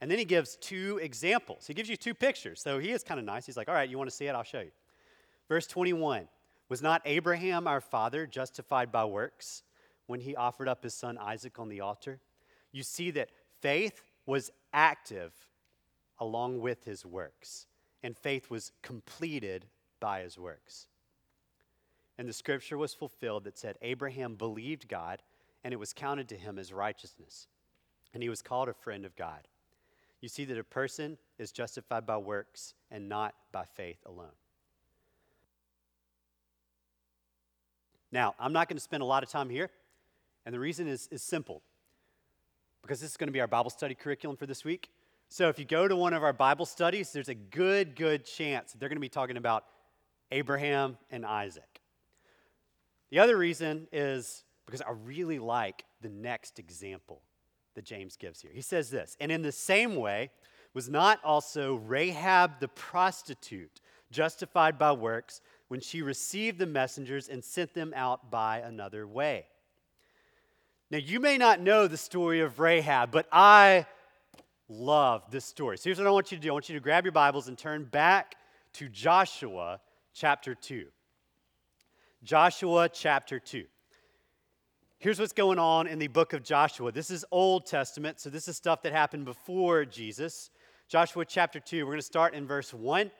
And 0.00 0.10
then 0.10 0.18
he 0.18 0.24
gives 0.24 0.56
two 0.56 0.98
examples. 1.02 1.66
He 1.66 1.74
gives 1.74 1.90
you 1.90 1.96
two 1.96 2.14
pictures. 2.14 2.62
So 2.62 2.78
he 2.78 2.90
is 2.90 3.04
kind 3.04 3.20
of 3.20 3.26
nice. 3.26 3.44
He's 3.44 3.56
like, 3.56 3.68
all 3.68 3.74
right, 3.74 3.88
you 3.88 3.98
want 3.98 4.08
to 4.08 4.16
see 4.16 4.26
it? 4.26 4.34
I'll 4.34 4.42
show 4.42 4.60
you. 4.60 4.70
Verse 5.48 5.66
21 5.66 6.26
Was 6.68 6.80
not 6.80 7.02
Abraham 7.04 7.66
our 7.66 7.80
father 7.80 8.26
justified 8.26 8.90
by 8.90 9.04
works 9.04 9.62
when 10.06 10.20
he 10.20 10.34
offered 10.34 10.68
up 10.68 10.82
his 10.82 10.94
son 10.94 11.18
Isaac 11.18 11.58
on 11.58 11.68
the 11.68 11.80
altar? 11.80 12.20
You 12.72 12.82
see 12.82 13.10
that 13.12 13.30
faith 13.60 14.02
was 14.26 14.50
active 14.72 15.32
along 16.18 16.60
with 16.60 16.84
his 16.84 17.04
works, 17.04 17.66
and 18.02 18.16
faith 18.16 18.50
was 18.50 18.72
completed 18.82 19.66
by 19.98 20.20
his 20.20 20.38
works. 20.38 20.86
And 22.18 22.28
the 22.28 22.32
scripture 22.32 22.76
was 22.76 22.92
fulfilled 22.92 23.44
that 23.44 23.58
said, 23.58 23.78
Abraham 23.80 24.34
believed 24.34 24.88
God, 24.88 25.22
and 25.64 25.72
it 25.72 25.78
was 25.78 25.92
counted 25.92 26.28
to 26.28 26.36
him 26.36 26.58
as 26.58 26.72
righteousness. 26.72 27.48
And 28.12 28.22
he 28.22 28.28
was 28.28 28.42
called 28.42 28.68
a 28.68 28.74
friend 28.74 29.04
of 29.04 29.16
God. 29.16 29.48
You 30.20 30.28
see 30.28 30.44
that 30.44 30.58
a 30.58 30.64
person 30.64 31.16
is 31.38 31.50
justified 31.50 32.04
by 32.06 32.18
works 32.18 32.74
and 32.90 33.08
not 33.08 33.34
by 33.52 33.64
faith 33.64 33.98
alone. 34.04 34.36
Now, 38.12 38.34
I'm 38.38 38.52
not 38.52 38.68
going 38.68 38.76
to 38.76 38.82
spend 38.82 39.02
a 39.02 39.06
lot 39.06 39.22
of 39.22 39.30
time 39.30 39.48
here, 39.48 39.70
and 40.44 40.54
the 40.54 40.58
reason 40.58 40.88
is, 40.88 41.08
is 41.10 41.22
simple 41.22 41.62
because 42.82 43.00
this 43.00 43.10
is 43.10 43.16
going 43.16 43.28
to 43.28 43.32
be 43.32 43.40
our 43.40 43.46
Bible 43.46 43.70
study 43.70 43.94
curriculum 43.94 44.36
for 44.36 44.46
this 44.46 44.64
week. 44.64 44.90
So 45.28 45.48
if 45.48 45.58
you 45.58 45.64
go 45.64 45.86
to 45.86 45.94
one 45.94 46.12
of 46.12 46.24
our 46.24 46.32
Bible 46.32 46.66
studies, 46.66 47.12
there's 47.12 47.28
a 47.28 47.34
good, 47.34 47.94
good 47.94 48.24
chance 48.24 48.72
they're 48.72 48.88
going 48.88 48.96
to 48.96 49.00
be 49.00 49.08
talking 49.08 49.36
about 49.36 49.64
Abraham 50.32 50.98
and 51.10 51.24
Isaac. 51.24 51.80
The 53.10 53.18
other 53.18 53.36
reason 53.36 53.86
is 53.92 54.44
because 54.66 54.82
I 54.82 54.90
really 55.04 55.38
like 55.38 55.84
the 56.00 56.08
next 56.08 56.58
example 56.58 57.22
that 57.74 57.84
James 57.84 58.16
gives 58.16 58.40
here. 58.40 58.50
He 58.52 58.60
says 58.60 58.90
this, 58.90 59.16
and 59.20 59.30
in 59.30 59.42
the 59.42 59.52
same 59.52 59.96
way, 59.96 60.30
was 60.74 60.88
not 60.88 61.18
also 61.24 61.76
Rahab 61.76 62.60
the 62.60 62.68
prostitute 62.68 63.80
justified 64.10 64.78
by 64.78 64.92
works 64.92 65.40
when 65.68 65.80
she 65.80 66.02
received 66.02 66.58
the 66.58 66.66
messengers 66.66 67.28
and 67.28 67.44
sent 67.44 67.74
them 67.74 67.92
out 67.94 68.30
by 68.30 68.58
another 68.58 69.06
way? 69.06 69.46
Now, 70.90 70.98
you 70.98 71.20
may 71.20 71.38
not 71.38 71.60
know 71.60 71.86
the 71.86 71.96
story 71.96 72.40
of 72.40 72.58
Rahab, 72.58 73.12
but 73.12 73.28
I 73.30 73.86
love 74.68 75.22
this 75.30 75.44
story. 75.44 75.78
So 75.78 75.84
here's 75.84 75.98
what 75.98 76.08
I 76.08 76.10
want 76.10 76.32
you 76.32 76.38
to 76.38 76.42
do 76.42 76.50
I 76.50 76.52
want 76.52 76.68
you 76.68 76.74
to 76.74 76.80
grab 76.80 77.04
your 77.04 77.12
Bibles 77.12 77.46
and 77.46 77.56
turn 77.56 77.84
back 77.84 78.34
to 78.74 78.88
Joshua 78.88 79.80
chapter 80.12 80.52
2. 80.56 80.86
Joshua 82.24 82.88
chapter 82.88 83.38
2. 83.38 83.66
Here's 84.98 85.20
what's 85.20 85.32
going 85.32 85.60
on 85.60 85.86
in 85.86 86.00
the 86.00 86.08
book 86.08 86.32
of 86.32 86.42
Joshua. 86.42 86.90
This 86.90 87.10
is 87.12 87.24
Old 87.30 87.66
Testament, 87.66 88.18
so 88.18 88.28
this 88.28 88.48
is 88.48 88.56
stuff 88.56 88.82
that 88.82 88.92
happened 88.92 89.26
before 89.26 89.84
Jesus. 89.84 90.50
Joshua 90.88 91.24
chapter 91.24 91.60
2, 91.60 91.84
we're 91.84 91.92
going 91.92 92.00
to 92.00 92.02
start 92.02 92.34
in 92.34 92.48
verse 92.48 92.74
1. 92.74 93.12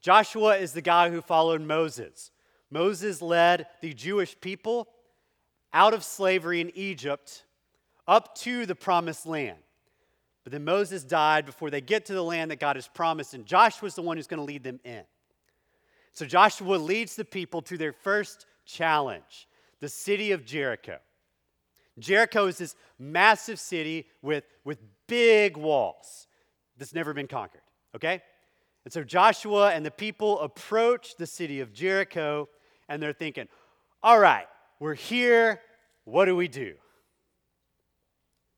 Joshua 0.00 0.56
is 0.56 0.72
the 0.72 0.82
guy 0.82 1.08
who 1.10 1.20
followed 1.20 1.60
Moses. 1.60 2.32
Moses 2.68 3.22
led 3.22 3.68
the 3.80 3.94
Jewish 3.94 4.38
people 4.40 4.88
out 5.76 5.92
of 5.92 6.02
slavery 6.02 6.62
in 6.62 6.72
Egypt 6.74 7.44
up 8.08 8.34
to 8.34 8.64
the 8.64 8.74
promised 8.74 9.26
land. 9.26 9.58
But 10.42 10.52
then 10.52 10.64
Moses 10.64 11.04
died 11.04 11.44
before 11.44 11.68
they 11.68 11.82
get 11.82 12.06
to 12.06 12.14
the 12.14 12.22
land 12.22 12.50
that 12.50 12.60
God 12.60 12.76
has 12.76 12.88
promised, 12.88 13.34
and 13.34 13.44
Joshua 13.44 13.86
is 13.86 13.94
the 13.94 14.00
one 14.00 14.16
who's 14.16 14.26
going 14.26 14.38
to 14.38 14.44
lead 14.44 14.64
them 14.64 14.80
in. 14.84 15.02
So 16.14 16.24
Joshua 16.24 16.76
leads 16.76 17.14
the 17.14 17.26
people 17.26 17.60
to 17.62 17.76
their 17.76 17.92
first 17.92 18.46
challenge 18.64 19.48
the 19.80 19.88
city 19.90 20.32
of 20.32 20.46
Jericho. 20.46 20.96
Jericho 21.98 22.46
is 22.46 22.56
this 22.56 22.74
massive 22.98 23.60
city 23.60 24.06
with, 24.22 24.44
with 24.64 24.78
big 25.06 25.58
walls 25.58 26.26
that's 26.78 26.94
never 26.94 27.12
been 27.12 27.28
conquered, 27.28 27.60
okay? 27.94 28.22
And 28.84 28.92
so 28.92 29.04
Joshua 29.04 29.72
and 29.72 29.84
the 29.84 29.90
people 29.90 30.40
approach 30.40 31.16
the 31.16 31.26
city 31.26 31.60
of 31.60 31.74
Jericho 31.74 32.48
and 32.88 33.02
they're 33.02 33.12
thinking, 33.12 33.48
all 34.02 34.18
right, 34.18 34.46
we're 34.78 34.94
here. 34.94 35.60
What 36.06 36.26
do 36.26 36.36
we 36.36 36.46
do? 36.46 36.74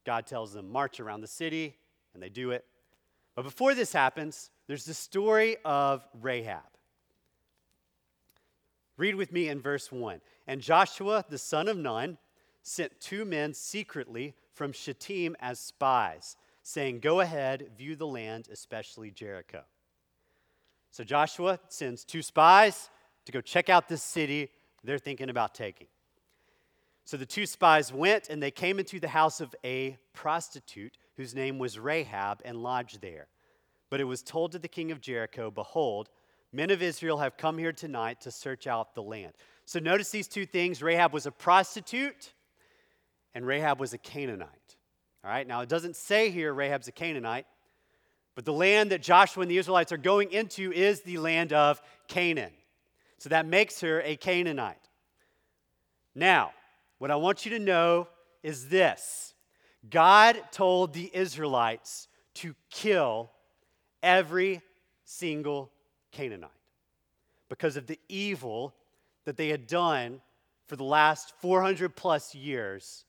God 0.04 0.26
tells 0.26 0.52
them, 0.52 0.70
march 0.70 1.00
around 1.00 1.22
the 1.22 1.26
city, 1.26 1.76
and 2.12 2.22
they 2.22 2.28
do 2.28 2.50
it. 2.50 2.64
But 3.34 3.42
before 3.42 3.74
this 3.74 3.90
happens, 3.92 4.50
there's 4.66 4.84
the 4.84 4.92
story 4.92 5.56
of 5.64 6.06
Rahab. 6.20 6.61
Read 8.98 9.14
with 9.14 9.32
me 9.32 9.48
in 9.48 9.61
verse 9.61 9.90
1. 9.90 10.20
And 10.46 10.61
Joshua, 10.61 11.24
the 11.28 11.38
son 11.38 11.68
of 11.68 11.78
Nun, 11.78 12.18
sent 12.62 13.00
two 13.00 13.24
men 13.24 13.54
secretly 13.54 14.34
from 14.52 14.72
Shittim 14.72 15.34
as 15.40 15.58
spies, 15.58 16.37
saying, 16.62 17.00
Go 17.00 17.20
ahead, 17.20 17.70
view 17.78 17.96
the 17.96 18.06
land, 18.06 18.48
especially 18.52 19.11
Jericho. 19.11 19.62
So 20.90 21.02
Joshua 21.02 21.61
sends 21.68 22.04
two 22.04 22.20
spies 22.20 22.90
to 23.24 23.32
go 23.32 23.40
check 23.40 23.70
out 23.70 23.88
this 23.88 24.02
city 24.02 24.50
they're 24.84 24.98
thinking 24.98 25.30
about 25.30 25.54
taking. 25.54 25.87
So 27.09 27.16
the 27.16 27.25
two 27.25 27.47
spies 27.47 27.90
went 27.90 28.29
and 28.29 28.42
they 28.42 28.51
came 28.51 28.79
into 28.79 29.01
the 29.01 29.09
house 29.09 29.40
of 29.40 29.55
a 29.64 29.97
prostitute 30.12 30.99
whose 31.16 31.35
name 31.35 31.59
was 31.59 31.79
Rahab 31.79 32.42
and 32.44 32.62
lodged 32.62 33.01
there. 33.01 33.29
But 33.88 34.03
it 34.03 34.05
was 34.05 34.23
told 34.23 34.53
to 34.53 34.59
the 34.59 34.68
king 34.68 34.92
of 34.92 35.01
Jericho, 35.01 35.51
Behold, 35.51 36.11
men 36.53 36.68
of 36.71 36.83
Israel 36.83 37.16
have 37.16 37.38
come 37.38 37.57
here 37.57 37.73
tonight 37.73 38.21
to 38.21 38.31
search 38.31 38.66
out 38.66 38.94
the 38.94 39.03
land. 39.03 39.33
So 39.64 39.79
notice 39.79 40.11
these 40.11 40.29
two 40.29 40.44
things 40.44 40.83
Rahab 40.83 41.14
was 41.14 41.25
a 41.25 41.31
prostitute 41.31 42.35
and 43.35 43.47
Rahab 43.47 43.81
was 43.81 43.94
a 43.94 43.99
Canaanite. 43.99 44.77
All 45.25 45.31
right, 45.31 45.49
now 45.49 45.62
it 45.62 45.71
doesn't 45.71 45.97
say 45.97 46.29
here 46.29 46.53
Rahab's 46.53 46.88
a 46.88 46.92
Canaanite, 46.92 47.47
but 48.35 48.44
the 48.44 48.53
land 48.53 48.90
that 48.92 49.01
Joshua 49.01 49.40
and 49.40 49.51
the 49.51 49.57
Israelites 49.57 49.92
are 49.92 49.97
going 49.97 50.31
into 50.31 50.75
is 50.75 51.01
the 51.01 51.16
land 51.16 51.55
of 51.55 51.81
Canaan. 52.07 52.53
So 53.16 53.31
that 53.31 53.47
makes 53.47 53.81
her 53.81 54.03
a 54.03 54.16
Canaanite. 54.16 54.90
Now, 56.14 56.51
what 56.98 57.11
I 57.11 57.16
want 57.16 57.44
you 57.44 57.52
to 57.52 57.58
know 57.58 58.08
is 58.42 58.68
this 58.68 59.34
God 59.88 60.40
told 60.50 60.92
the 60.92 61.11
Israelites 61.14 62.08
to 62.34 62.54
kill 62.70 63.30
every 64.02 64.61
single 65.04 65.70
Canaanite 66.12 66.50
because 67.48 67.76
of 67.76 67.87
the 67.87 67.98
evil 68.08 68.74
that 69.24 69.37
they 69.37 69.48
had 69.48 69.66
done 69.66 70.20
for 70.66 70.76
the 70.76 70.84
last 70.84 71.32
400 71.40 71.96
plus 71.96 72.34
years 72.34 73.04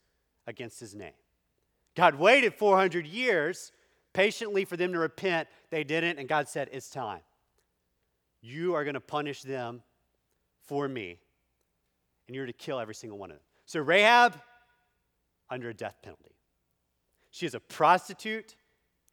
against 0.47 0.79
his 0.79 0.95
name. 0.95 1.13
God 1.95 2.15
waited 2.15 2.53
400 2.53 3.05
years 3.05 3.71
patiently 4.13 4.65
for 4.65 4.77
them 4.77 4.93
to 4.93 4.99
repent. 4.99 5.47
They 5.69 5.83
didn't, 5.83 6.17
and 6.17 6.29
God 6.29 6.47
said, 6.47 6.69
It's 6.71 6.89
time. 6.89 7.21
You 8.41 8.75
are 8.75 8.83
going 8.83 8.93
to 8.93 9.01
punish 9.01 9.41
them 9.41 9.83
for 10.63 10.87
me, 10.87 11.19
and 12.27 12.35
you're 12.35 12.45
to 12.45 12.53
kill 12.53 12.79
every 12.79 12.95
single 12.95 13.17
one 13.17 13.31
of 13.31 13.37
them. 13.37 13.48
So, 13.69 13.81
Rahab, 13.81 14.33
under 15.47 15.69
a 15.69 15.75
death 15.75 15.97
penalty. 16.01 16.33
She 17.29 17.45
is 17.45 17.53
a 17.53 17.59
prostitute 17.59 18.55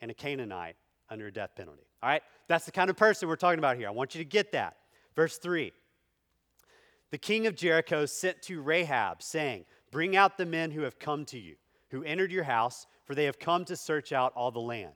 and 0.01 0.11
a 0.11 0.15
Canaanite 0.15 0.77
under 1.11 1.27
a 1.27 1.31
death 1.31 1.51
penalty. 1.55 1.83
All 2.03 2.09
right? 2.09 2.23
That's 2.49 2.65
the 2.65 2.73
kind 2.73 2.89
of 2.89 2.97
person 2.97 3.29
we're 3.29 3.37
talking 3.37 3.59
about 3.59 3.77
here. 3.77 3.87
I 3.87 3.91
want 3.91 4.15
you 4.15 4.19
to 4.19 4.25
get 4.25 4.53
that. 4.53 4.79
Verse 5.15 5.37
3 5.37 5.75
The 7.11 7.19
king 7.19 7.47
of 7.47 7.55
Jericho 7.55 8.07
sent 8.07 8.41
to 8.45 8.63
Rahab, 8.63 9.23
saying, 9.23 9.67
Bring 9.91 10.17
out 10.17 10.39
the 10.39 10.47
men 10.47 10.71
who 10.71 10.81
have 10.81 10.99
come 10.99 11.27
to 11.27 11.39
you, 11.39 11.57
who 11.91 12.03
entered 12.03 12.33
your 12.33 12.45
house, 12.45 12.87
for 13.05 13.15
they 13.15 13.27
have 13.27 13.39
come 13.39 13.67
to 13.67 13.77
search 13.77 14.11
out 14.11 14.33
all 14.35 14.51
the 14.51 14.59
land. 14.59 14.95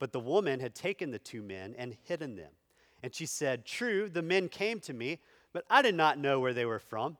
But 0.00 0.10
the 0.10 0.18
woman 0.18 0.58
had 0.58 0.74
taken 0.74 1.12
the 1.12 1.20
two 1.20 1.40
men 1.40 1.76
and 1.78 1.96
hidden 2.02 2.34
them. 2.34 2.50
And 3.04 3.14
she 3.14 3.26
said, 3.26 3.64
True, 3.64 4.08
the 4.08 4.22
men 4.22 4.48
came 4.48 4.80
to 4.80 4.92
me, 4.92 5.20
but 5.52 5.64
I 5.70 5.82
did 5.82 5.94
not 5.94 6.18
know 6.18 6.40
where 6.40 6.52
they 6.52 6.66
were 6.66 6.80
from. 6.80 7.16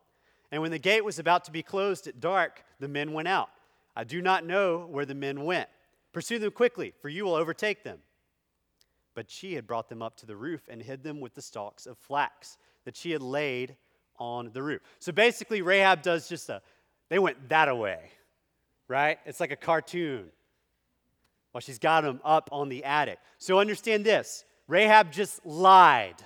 And 0.52 0.62
when 0.62 0.70
the 0.70 0.78
gate 0.78 1.04
was 1.04 1.18
about 1.18 1.44
to 1.44 1.50
be 1.50 1.62
closed 1.62 2.06
at 2.06 2.20
dark, 2.20 2.64
the 2.78 2.88
men 2.88 3.12
went 3.12 3.28
out. 3.28 3.50
I 3.94 4.04
do 4.04 4.22
not 4.22 4.46
know 4.46 4.86
where 4.90 5.06
the 5.06 5.14
men 5.14 5.44
went. 5.44 5.68
Pursue 6.12 6.38
them 6.38 6.50
quickly, 6.50 6.92
for 7.00 7.08
you 7.08 7.24
will 7.24 7.34
overtake 7.34 7.82
them. 7.82 7.98
But 9.14 9.30
she 9.30 9.54
had 9.54 9.66
brought 9.66 9.88
them 9.88 10.02
up 10.02 10.16
to 10.18 10.26
the 10.26 10.36
roof 10.36 10.68
and 10.68 10.80
hid 10.80 11.02
them 11.02 11.20
with 11.20 11.34
the 11.34 11.42
stalks 11.42 11.86
of 11.86 11.98
flax 11.98 12.58
that 12.84 12.96
she 12.96 13.10
had 13.10 13.22
laid 13.22 13.76
on 14.18 14.50
the 14.52 14.62
roof. 14.62 14.82
So 14.98 15.12
basically, 15.12 15.62
Rahab 15.62 16.02
does 16.02 16.28
just 16.28 16.48
a, 16.48 16.62
they 17.08 17.18
went 17.18 17.48
that 17.48 17.68
away, 17.68 18.10
right? 18.88 19.18
It's 19.24 19.40
like 19.40 19.52
a 19.52 19.56
cartoon. 19.56 20.26
Well, 21.52 21.60
she's 21.60 21.78
got 21.78 22.02
them 22.02 22.20
up 22.24 22.50
on 22.52 22.68
the 22.68 22.84
attic. 22.84 23.18
So 23.38 23.58
understand 23.58 24.04
this 24.04 24.44
Rahab 24.68 25.12
just 25.12 25.44
lied 25.46 26.16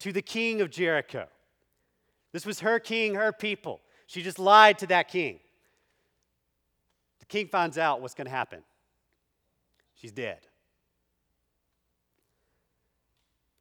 to 0.00 0.12
the 0.12 0.22
king 0.22 0.60
of 0.60 0.70
Jericho. 0.70 1.28
This 2.34 2.44
was 2.44 2.58
her 2.60 2.80
king, 2.80 3.14
her 3.14 3.32
people. 3.32 3.80
She 4.08 4.20
just 4.20 4.40
lied 4.40 4.80
to 4.80 4.88
that 4.88 5.06
king. 5.06 5.38
The 7.20 7.26
king 7.26 7.46
finds 7.46 7.78
out 7.78 8.00
what's 8.02 8.14
going 8.14 8.24
to 8.24 8.32
happen. 8.32 8.64
She's 9.94 10.10
dead. 10.10 10.40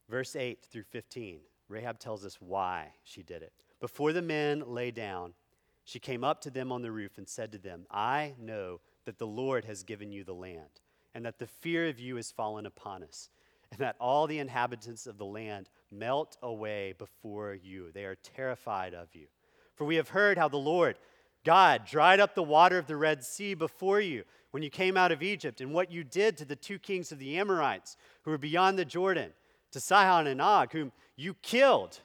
Verse 0.09 0.35
8 0.35 0.65
through 0.71 0.85
15, 0.89 1.41
Rahab 1.69 1.99
tells 1.99 2.25
us 2.25 2.39
why 2.41 2.87
she 3.03 3.21
did 3.21 3.43
it. 3.43 3.53
Before 3.79 4.11
the 4.11 4.23
men 4.23 4.63
lay 4.65 4.89
down, 4.89 5.35
she 5.83 5.99
came 5.99 6.23
up 6.23 6.41
to 6.41 6.49
them 6.49 6.71
on 6.71 6.81
the 6.81 6.91
roof 6.91 7.19
and 7.19 7.29
said 7.29 7.51
to 7.51 7.59
them, 7.59 7.85
I 7.91 8.33
know 8.39 8.79
that 9.05 9.19
the 9.19 9.27
Lord 9.27 9.65
has 9.65 9.83
given 9.83 10.11
you 10.11 10.23
the 10.23 10.33
land, 10.33 10.81
and 11.13 11.23
that 11.27 11.37
the 11.37 11.45
fear 11.45 11.87
of 11.87 11.99
you 11.99 12.15
has 12.15 12.31
fallen 12.31 12.65
upon 12.65 13.03
us, 13.03 13.29
and 13.73 13.79
that 13.85 13.95
all 13.99 14.27
the 14.27 14.39
inhabitants 14.39 15.07
of 15.07 15.17
the 15.17 15.25
land 15.25 15.69
melt 15.91 16.37
away 16.41 16.93
before 16.97 17.57
you. 17.61 17.91
They 17.91 18.05
are 18.05 18.15
terrified 18.15 18.93
of 18.93 19.09
you. 19.13 19.27
For 19.75 19.85
we 19.85 19.95
have 19.95 20.09
heard 20.09 20.37
how 20.37 20.47
the 20.47 20.57
Lord, 20.57 20.97
God, 21.43 21.85
dried 21.85 22.19
up 22.19 22.35
the 22.35 22.43
water 22.43 22.77
of 22.77 22.87
the 22.87 22.95
Red 22.95 23.23
Sea 23.23 23.53
before 23.53 23.99
you 23.99 24.23
when 24.51 24.63
you 24.63 24.69
came 24.69 24.95
out 24.95 25.11
of 25.11 25.23
Egypt, 25.23 25.61
and 25.61 25.73
what 25.73 25.91
you 25.91 26.03
did 26.03 26.37
to 26.37 26.45
the 26.45 26.55
two 26.55 26.77
kings 26.77 27.11
of 27.11 27.17
the 27.17 27.39
Amorites 27.39 27.97
who 28.21 28.29
were 28.29 28.37
beyond 28.37 28.77
the 28.77 28.85
Jordan, 28.85 29.31
to 29.71 29.79
Sihon 29.79 30.27
and 30.27 30.39
Og, 30.39 30.71
whom 30.71 30.91
you 31.15 31.33
killed. 31.41 31.99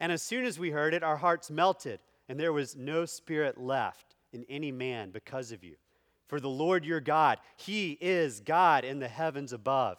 And 0.00 0.10
as 0.10 0.22
soon 0.22 0.46
as 0.46 0.58
we 0.58 0.70
heard 0.70 0.94
it, 0.94 1.02
our 1.02 1.18
hearts 1.18 1.50
melted, 1.50 2.00
and 2.30 2.40
there 2.40 2.54
was 2.54 2.76
no 2.76 3.04
spirit 3.04 3.60
left 3.60 4.16
in 4.32 4.46
any 4.48 4.72
man 4.72 5.10
because 5.10 5.52
of 5.52 5.62
you. 5.62 5.74
For 6.28 6.40
the 6.40 6.48
Lord 6.48 6.86
your 6.86 7.00
God, 7.00 7.38
He 7.58 7.98
is 8.00 8.40
God 8.40 8.86
in 8.86 8.98
the 8.98 9.08
heavens 9.08 9.52
above 9.52 9.98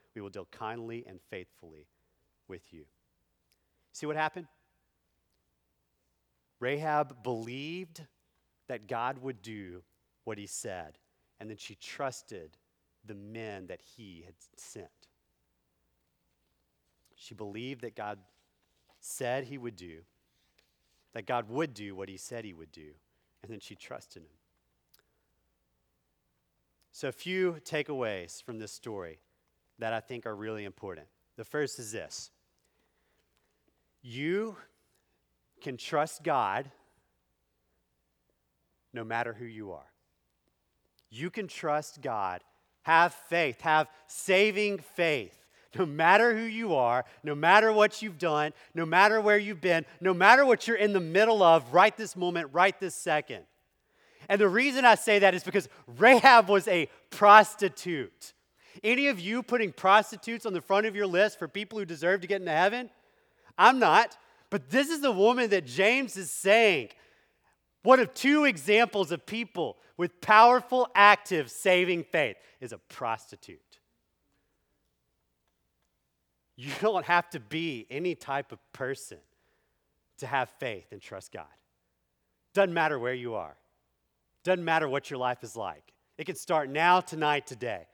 we 0.15 0.21
will 0.21 0.29
deal 0.29 0.47
kindly 0.51 1.03
and 1.07 1.19
faithfully 1.29 1.87
with 2.47 2.73
you. 2.73 2.85
See 3.93 4.05
what 4.05 4.15
happened? 4.15 4.47
Rahab 6.59 7.23
believed 7.23 8.05
that 8.67 8.87
God 8.87 9.17
would 9.19 9.41
do 9.41 9.83
what 10.23 10.37
he 10.37 10.45
said, 10.45 10.97
and 11.39 11.49
then 11.49 11.57
she 11.57 11.75
trusted 11.75 12.57
the 13.05 13.15
men 13.15 13.67
that 13.67 13.81
he 13.81 14.23
had 14.25 14.35
sent. 14.55 14.87
She 17.15 17.33
believed 17.33 17.81
that 17.81 17.95
God 17.95 18.19
said 18.99 19.45
he 19.45 19.57
would 19.57 19.75
do, 19.75 19.99
that 21.13 21.25
God 21.25 21.49
would 21.49 21.73
do 21.73 21.95
what 21.95 22.09
he 22.09 22.17
said 22.17 22.45
he 22.45 22.53
would 22.53 22.71
do, 22.71 22.91
and 23.41 23.51
then 23.51 23.59
she 23.59 23.75
trusted 23.75 24.21
him. 24.21 24.29
So, 26.91 27.07
a 27.07 27.11
few 27.11 27.57
takeaways 27.63 28.43
from 28.43 28.59
this 28.59 28.71
story 28.71 29.19
that 29.81 29.93
I 29.93 29.99
think 29.99 30.25
are 30.25 30.35
really 30.35 30.63
important. 30.63 31.07
The 31.37 31.43
first 31.43 31.79
is 31.79 31.91
this 31.91 32.31
you 34.01 34.55
can 35.59 35.75
trust 35.77 36.23
God 36.23 36.71
no 38.93 39.03
matter 39.03 39.33
who 39.33 39.45
you 39.45 39.71
are. 39.71 39.91
You 41.09 41.29
can 41.29 41.47
trust 41.47 42.01
God. 42.01 42.41
Have 42.83 43.13
faith, 43.13 43.61
have 43.61 43.87
saving 44.07 44.79
faith. 44.79 45.37
No 45.77 45.85
matter 45.85 46.35
who 46.35 46.43
you 46.43 46.75
are, 46.75 47.05
no 47.23 47.33
matter 47.33 47.71
what 47.71 48.01
you've 48.01 48.17
done, 48.17 48.51
no 48.73 48.85
matter 48.85 49.21
where 49.21 49.37
you've 49.37 49.61
been, 49.61 49.85
no 50.01 50.13
matter 50.13 50.45
what 50.45 50.67
you're 50.67 50.75
in 50.75 50.91
the 50.91 50.99
middle 50.99 51.41
of 51.41 51.73
right 51.73 51.95
this 51.95 52.17
moment, 52.17 52.49
right 52.51 52.77
this 52.79 52.93
second. 52.93 53.45
And 54.27 54.41
the 54.41 54.49
reason 54.49 54.83
I 54.83 54.95
say 54.95 55.19
that 55.19 55.33
is 55.33 55.43
because 55.43 55.69
Rahab 55.97 56.49
was 56.49 56.67
a 56.67 56.89
prostitute. 57.09 58.33
Any 58.83 59.07
of 59.07 59.19
you 59.19 59.43
putting 59.43 59.71
prostitutes 59.71 60.45
on 60.45 60.53
the 60.53 60.61
front 60.61 60.85
of 60.85 60.95
your 60.95 61.07
list 61.07 61.39
for 61.39 61.47
people 61.47 61.79
who 61.79 61.85
deserve 61.85 62.21
to 62.21 62.27
get 62.27 62.41
into 62.41 62.51
heaven? 62.51 62.89
I'm 63.57 63.79
not. 63.79 64.17
But 64.49 64.69
this 64.69 64.89
is 64.89 65.01
the 65.01 65.11
woman 65.11 65.49
that 65.51 65.65
James 65.65 66.17
is 66.17 66.31
saying. 66.31 66.89
One 67.83 67.99
of 67.99 68.13
two 68.13 68.45
examples 68.45 69.11
of 69.11 69.25
people 69.25 69.77
with 69.97 70.21
powerful, 70.21 70.87
active, 70.93 71.49
saving 71.49 72.03
faith 72.03 72.37
is 72.59 72.71
a 72.73 72.77
prostitute. 72.77 73.59
You 76.55 76.71
don't 76.79 77.05
have 77.05 77.29
to 77.31 77.39
be 77.39 77.87
any 77.89 78.13
type 78.13 78.51
of 78.51 78.59
person 78.73 79.17
to 80.19 80.27
have 80.27 80.49
faith 80.59 80.85
and 80.91 81.01
trust 81.01 81.31
God. 81.31 81.45
Doesn't 82.53 82.73
matter 82.73 82.99
where 82.99 83.13
you 83.13 83.35
are, 83.35 83.55
doesn't 84.43 84.63
matter 84.63 84.87
what 84.87 85.09
your 85.09 85.17
life 85.17 85.43
is 85.43 85.55
like. 85.55 85.93
It 86.17 86.25
can 86.25 86.35
start 86.35 86.69
now, 86.69 86.99
tonight, 86.99 87.47
today. 87.47 87.87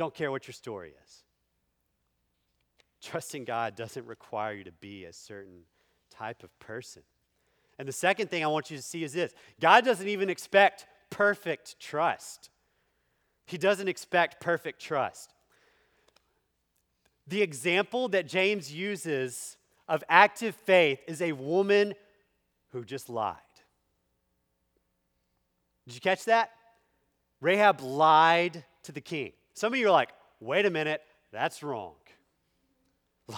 Don't 0.00 0.14
care 0.14 0.30
what 0.30 0.46
your 0.46 0.54
story 0.54 0.94
is. 1.04 1.24
Trusting 3.02 3.44
God 3.44 3.76
doesn't 3.76 4.06
require 4.06 4.54
you 4.54 4.64
to 4.64 4.72
be 4.72 5.04
a 5.04 5.12
certain 5.12 5.64
type 6.10 6.42
of 6.42 6.58
person. 6.58 7.02
And 7.78 7.86
the 7.86 7.92
second 7.92 8.30
thing 8.30 8.42
I 8.42 8.46
want 8.46 8.70
you 8.70 8.78
to 8.78 8.82
see 8.82 9.04
is 9.04 9.12
this 9.12 9.34
God 9.60 9.84
doesn't 9.84 10.08
even 10.08 10.30
expect 10.30 10.86
perfect 11.10 11.78
trust. 11.78 12.48
He 13.44 13.58
doesn't 13.58 13.88
expect 13.88 14.40
perfect 14.40 14.80
trust. 14.80 15.34
The 17.26 17.42
example 17.42 18.08
that 18.08 18.26
James 18.26 18.72
uses 18.72 19.58
of 19.86 20.02
active 20.08 20.54
faith 20.54 21.00
is 21.08 21.20
a 21.20 21.32
woman 21.32 21.92
who 22.72 22.86
just 22.86 23.10
lied. 23.10 23.36
Did 25.86 25.94
you 25.94 26.00
catch 26.00 26.24
that? 26.24 26.52
Rahab 27.42 27.82
lied 27.82 28.64
to 28.84 28.92
the 28.92 29.02
king. 29.02 29.32
Some 29.60 29.74
of 29.74 29.78
you 29.78 29.88
are 29.88 29.90
like, 29.90 30.08
wait 30.40 30.64
a 30.64 30.70
minute, 30.70 31.02
that's 31.32 31.62
wrong. 31.62 31.92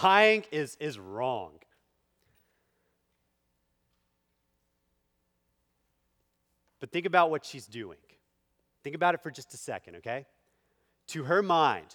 Lying 0.01 0.45
is, 0.53 0.77
is 0.79 0.97
wrong. 0.97 1.51
But 6.79 6.93
think 6.93 7.05
about 7.05 7.29
what 7.29 7.43
she's 7.43 7.65
doing. 7.65 7.97
Think 8.85 8.95
about 8.95 9.15
it 9.15 9.21
for 9.21 9.31
just 9.31 9.53
a 9.53 9.57
second, 9.57 9.97
okay? 9.97 10.25
To 11.07 11.25
her 11.25 11.43
mind, 11.43 11.87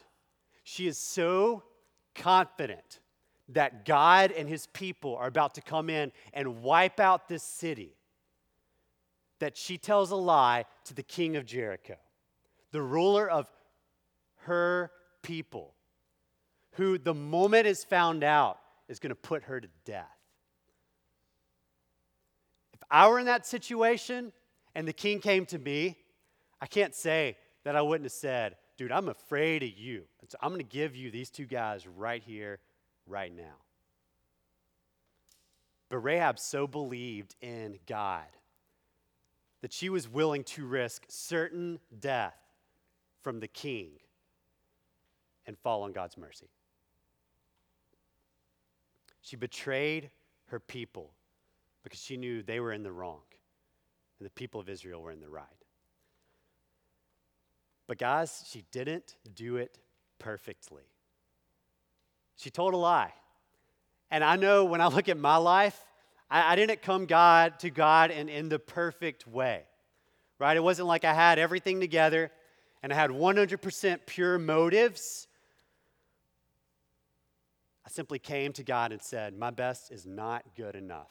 she 0.63 0.87
is 0.87 0.99
so 0.99 1.63
confident 2.15 3.01
that 3.49 3.87
God 3.87 4.31
and 4.33 4.47
his 4.47 4.67
people 4.67 5.17
are 5.17 5.29
about 5.29 5.55
to 5.55 5.63
come 5.63 5.89
in 5.89 6.13
and 6.35 6.63
wipe 6.63 7.01
out 7.01 7.29
this 7.29 7.43
city 7.43 7.97
that 9.39 9.57
she 9.57 9.79
tells 9.79 10.11
a 10.11 10.17
lie 10.17 10.67
to 10.85 10.93
the 10.93 11.03
king 11.03 11.35
of 11.37 11.47
Jericho, 11.47 11.97
the 12.73 12.83
ruler 12.83 13.27
of 13.27 13.51
her 14.49 14.91
people, 15.23 15.75
who 16.73 16.99
the 16.99 17.15
moment 17.15 17.67
is 17.67 17.85
found 17.85 18.25
out 18.25 18.59
is 18.89 18.99
going 18.99 19.11
to 19.11 19.17
put 19.17 19.45
her 19.45 19.61
to 19.61 19.69
death. 19.85 20.07
If 22.73 22.81
I 22.91 23.09
were 23.09 23.19
in 23.19 23.27
that 23.27 23.47
situation 23.47 24.33
and 24.75 24.89
the 24.89 24.93
king 24.93 25.21
came 25.21 25.47
to 25.47 25.59
me, 25.59 25.97
I 26.61 26.67
can't 26.67 26.95
say 26.95 27.37
that 27.65 27.77
I 27.77 27.83
wouldn't 27.83 28.07
have 28.07 28.13
said, 28.13 28.57
dude, 28.77 28.93
I'm 28.93 29.09
afraid 29.09 29.63
of 29.63 29.71
you. 29.71 30.05
So 30.29 30.39
I'm 30.41 30.51
going 30.51 30.61
to 30.61 30.65
give 30.65 30.97
you 30.97 31.11
these 31.11 31.31
two 31.31 31.47
guys 31.47 31.87
right 31.87 32.23
here, 32.23 32.59
right 33.07 33.35
now. 33.35 33.57
But 35.89 35.99
Rahab 35.99 36.39
so 36.39 36.67
believed 36.67 37.35
in 37.41 37.79
God 37.87 38.27
that 39.63 39.73
she 39.73 39.89
was 39.89 40.09
willing 40.09 40.45
to 40.45 40.67
risk 40.67 41.05
certain 41.09 41.81
death 41.99 42.37
from 43.23 43.41
the 43.41 43.49
king 43.49 43.93
and 45.49 45.59
fall 45.59 45.83
on 45.83 45.93
God's 45.93 46.17
mercy. 46.17 46.47
She 49.23 49.35
betrayed 49.35 50.11
her 50.49 50.61
people 50.61 51.11
because 51.83 52.01
she 52.01 52.17
knew 52.17 52.43
they 52.43 52.61
were 52.61 52.73
in 52.73 52.83
the 52.83 52.93
wrong 52.93 53.23
and 54.19 54.27
the 54.27 54.31
people 54.31 54.61
of 54.61 54.69
Israel 54.69 55.03
were 55.03 55.11
in 55.11 55.21
the 55.21 55.29
right. 55.29 55.47
But, 57.87 57.99
guys, 57.99 58.45
she 58.47 58.65
didn't 58.71 59.17
do 59.35 59.57
it 59.57 59.79
perfectly. 60.19 60.83
She 62.37 62.51
told 62.51 62.75
a 62.75 62.77
lie. 62.77 63.15
And 64.11 64.23
I 64.23 64.37
know 64.37 64.67
when 64.67 64.83
I 64.83 64.89
look 64.89 65.09
at 65.09 65.17
my 65.17 65.37
life, 65.39 65.83
I, 66.31 66.53
I 66.53 66.57
didn't 66.57 66.83
come 66.83 67.07
God 67.07 67.59
to 67.61 67.71
God 67.71 68.11
in, 68.11 68.29
in 68.29 68.51
the 68.51 68.59
perfect 68.59 69.27
way. 69.27 69.63
Right? 70.39 70.57
It 70.57 70.63
wasn't 70.63 70.89
like 70.89 71.05
I 71.05 71.15
had 71.15 71.39
everything 71.39 71.81
together 71.81 72.31
and 72.83 72.93
I 72.93 72.97
had 72.97 73.11
100% 73.11 74.01
pure 74.07 74.39
motives 74.39 75.28
I 77.89 77.91
simply 77.91 78.19
came 78.19 78.53
to 78.53 78.63
God 78.63 78.93
and 78.93 79.01
said, 79.01 79.35
My 79.35 79.49
best 79.51 79.91
is 79.91 80.05
not 80.05 80.45
good 80.55 80.75
enough. 80.77 81.11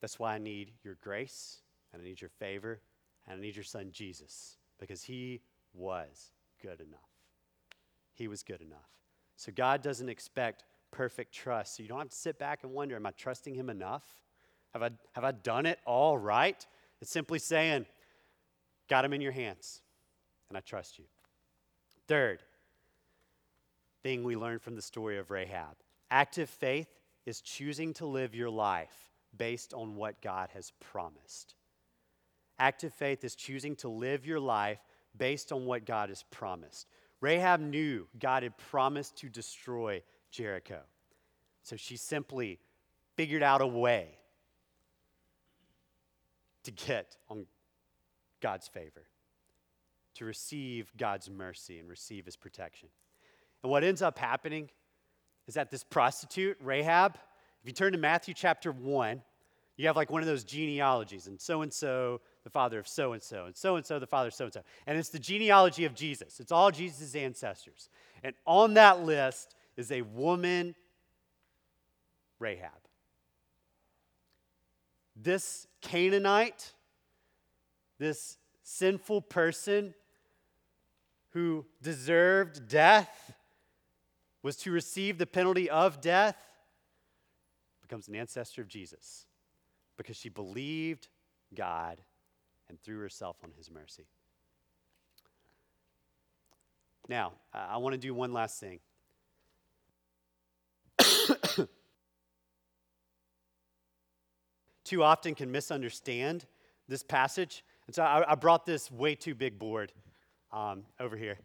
That's 0.00 0.18
why 0.18 0.34
I 0.34 0.38
need 0.38 0.72
your 0.82 0.96
grace, 1.02 1.58
and 1.92 2.00
I 2.00 2.06
need 2.06 2.22
your 2.22 2.30
favor, 2.30 2.80
and 3.26 3.36
I 3.36 3.42
need 3.42 3.54
your 3.54 3.62
son 3.62 3.90
Jesus, 3.92 4.56
because 4.80 5.02
he 5.02 5.42
was 5.74 6.30
good 6.62 6.80
enough. 6.80 7.10
He 8.14 8.28
was 8.28 8.42
good 8.42 8.62
enough. 8.62 8.88
So 9.36 9.52
God 9.54 9.82
doesn't 9.82 10.08
expect 10.08 10.64
perfect 10.90 11.34
trust. 11.34 11.76
So 11.76 11.82
you 11.82 11.88
don't 11.90 11.98
have 11.98 12.08
to 12.08 12.16
sit 12.16 12.38
back 12.38 12.60
and 12.62 12.72
wonder, 12.72 12.96
am 12.96 13.04
I 13.04 13.10
trusting 13.10 13.54
him 13.54 13.68
enough? 13.68 14.04
Have 14.72 14.82
I, 14.82 14.88
have 15.12 15.24
I 15.24 15.32
done 15.32 15.66
it 15.66 15.80
all 15.84 16.16
right? 16.16 16.66
It's 17.02 17.10
simply 17.10 17.40
saying, 17.40 17.84
got 18.88 19.04
him 19.04 19.12
in 19.12 19.20
your 19.20 19.32
hands, 19.32 19.82
and 20.48 20.56
I 20.56 20.62
trust 20.62 20.98
you. 20.98 21.04
Third 22.08 22.42
thing 24.06 24.22
we 24.22 24.36
learn 24.36 24.60
from 24.60 24.76
the 24.76 24.82
story 24.82 25.18
of 25.18 25.32
Rahab 25.32 25.74
active 26.12 26.48
faith 26.48 26.86
is 27.26 27.40
choosing 27.40 27.92
to 27.94 28.06
live 28.06 28.36
your 28.36 28.48
life 28.48 29.10
based 29.36 29.74
on 29.74 29.96
what 29.96 30.22
God 30.22 30.48
has 30.54 30.70
promised. 30.78 31.56
Active 32.56 32.94
faith 32.94 33.24
is 33.24 33.34
choosing 33.34 33.74
to 33.76 33.88
live 33.88 34.24
your 34.24 34.38
life 34.38 34.78
based 35.18 35.50
on 35.50 35.66
what 35.66 35.84
God 35.84 36.08
has 36.10 36.22
promised. 36.30 36.86
Rahab 37.20 37.58
knew 37.58 38.06
God 38.16 38.44
had 38.44 38.56
promised 38.56 39.16
to 39.16 39.28
destroy 39.28 40.04
Jericho. 40.30 40.82
So 41.64 41.74
she 41.74 41.96
simply 41.96 42.60
figured 43.16 43.42
out 43.42 43.60
a 43.60 43.66
way 43.66 44.18
to 46.62 46.70
get 46.70 47.16
on 47.28 47.46
God's 48.40 48.68
favor, 48.68 49.08
to 50.14 50.24
receive 50.24 50.92
God's 50.96 51.28
mercy 51.28 51.80
and 51.80 51.88
receive 51.88 52.24
his 52.24 52.36
protection. 52.36 52.88
And 53.66 53.70
what 53.72 53.82
ends 53.82 54.00
up 54.00 54.16
happening 54.16 54.70
is 55.48 55.54
that 55.54 55.72
this 55.72 55.82
prostitute, 55.82 56.56
Rahab, 56.62 57.16
if 57.60 57.66
you 57.66 57.72
turn 57.72 57.90
to 57.94 57.98
Matthew 57.98 58.32
chapter 58.32 58.70
1, 58.70 59.20
you 59.76 59.88
have 59.88 59.96
like 59.96 60.08
one 60.08 60.22
of 60.22 60.28
those 60.28 60.44
genealogies, 60.44 61.26
and 61.26 61.40
so 61.40 61.62
and 61.62 61.72
so, 61.72 62.20
the 62.44 62.50
father 62.50 62.78
of 62.78 62.86
so 62.86 63.12
and 63.12 63.20
so, 63.20 63.46
and 63.46 63.56
so 63.56 63.74
and 63.74 63.84
so, 63.84 63.98
the 63.98 64.06
father 64.06 64.28
of 64.28 64.34
so 64.34 64.44
and 64.44 64.54
so. 64.54 64.62
And 64.86 64.96
it's 64.96 65.08
the 65.08 65.18
genealogy 65.18 65.84
of 65.84 65.96
Jesus. 65.96 66.38
It's 66.38 66.52
all 66.52 66.70
Jesus' 66.70 67.16
ancestors. 67.16 67.88
And 68.22 68.36
on 68.46 68.74
that 68.74 69.00
list 69.00 69.56
is 69.76 69.90
a 69.90 70.02
woman, 70.02 70.76
Rahab. 72.38 72.70
This 75.16 75.66
Canaanite, 75.80 76.72
this 77.98 78.38
sinful 78.62 79.22
person 79.22 79.92
who 81.30 81.66
deserved 81.82 82.68
death, 82.68 83.35
was 84.46 84.56
to 84.56 84.70
receive 84.70 85.18
the 85.18 85.26
penalty 85.26 85.68
of 85.68 86.00
death, 86.00 86.36
becomes 87.82 88.06
an 88.06 88.14
ancestor 88.14 88.62
of 88.62 88.68
Jesus 88.68 89.26
because 89.96 90.16
she 90.16 90.28
believed 90.28 91.08
God 91.52 92.00
and 92.68 92.80
threw 92.80 93.00
herself 93.00 93.38
on 93.42 93.50
his 93.58 93.72
mercy. 93.72 94.06
Now, 97.08 97.32
I 97.52 97.78
want 97.78 97.94
to 97.94 97.98
do 97.98 98.14
one 98.14 98.32
last 98.32 98.60
thing. 98.60 98.78
too 104.84 105.02
often 105.02 105.34
can 105.34 105.50
misunderstand 105.50 106.46
this 106.86 107.02
passage. 107.02 107.64
And 107.88 107.96
so 107.96 108.04
I, 108.04 108.30
I 108.30 108.36
brought 108.36 108.64
this 108.64 108.92
way 108.92 109.16
too 109.16 109.34
big 109.34 109.58
board 109.58 109.92
um, 110.52 110.84
over 111.00 111.16
here. 111.16 111.36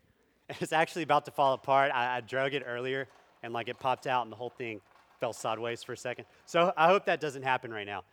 It's 0.59 0.73
actually 0.73 1.03
about 1.03 1.25
to 1.25 1.31
fall 1.31 1.53
apart. 1.53 1.91
I, 1.93 2.17
I 2.17 2.21
drug 2.21 2.53
it 2.53 2.63
earlier 2.65 3.07
and 3.43 3.53
like 3.53 3.67
it 3.67 3.79
popped 3.79 4.07
out 4.07 4.23
and 4.23 4.31
the 4.31 4.35
whole 4.35 4.49
thing 4.49 4.81
fell 5.19 5.33
sideways 5.33 5.83
for 5.83 5.93
a 5.93 5.97
second. 5.97 6.25
So 6.45 6.73
I 6.75 6.87
hope 6.87 7.05
that 7.05 7.19
doesn't 7.19 7.43
happen 7.43 7.71
right 7.71 7.85
now. 7.85 8.03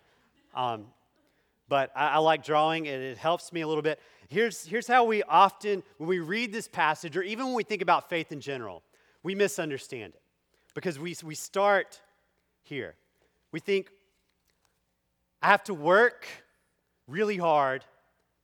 Um, 0.55 0.87
but 1.69 1.91
I, 1.95 2.09
I, 2.09 2.19
like 2.19 2.45
drawing 2.45 2.89
and 2.89 3.03
it 3.03 3.19
helps 3.19 3.53
me 3.53 3.61
a 3.61 3.69
little 3.69 3.83
bit. 3.83 4.01
Here's, 4.29 4.65
here's 4.65 4.87
how 4.87 5.05
we 5.05 5.23
often, 5.23 5.83
when 5.99 6.09
we 6.09 6.21
read 6.21 6.53
this 6.53 6.69
passage, 6.69 7.17
or 7.17 7.23
even 7.23 7.47
when 7.47 7.55
we 7.55 7.63
think 7.63 7.83
about 7.83 8.09
faith 8.09 8.33
in 8.33 8.41
general, 8.41 8.83
we 9.23 9.35
misunderstand 9.35 10.15
it 10.15 10.23
because 10.75 10.99
we, 10.99 11.15
we 11.23 11.35
start 11.35 12.01
here. 12.63 12.95
We 13.53 13.61
think, 13.61 13.91
I 15.43 15.49
have 15.49 15.65
to 15.65 15.75
work 15.75 16.27
really 17.07 17.37
hard 17.37 17.85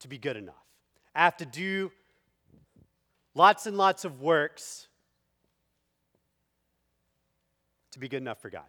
to 0.01 0.09
be 0.09 0.19
good 0.19 0.37
enough. 0.37 0.55
I 1.15 1.21
have 1.25 1.37
to 1.39 1.47
do 1.47 1.91
lots 3.35 3.67
and 3.67 3.77
lots 3.77 4.05
of 4.05 4.21
works 4.21 4.89
to 7.93 7.99
be 7.99 8.09
good 8.09 8.23
enough 8.23 8.41
for 8.41 8.51
God. 8.51 8.65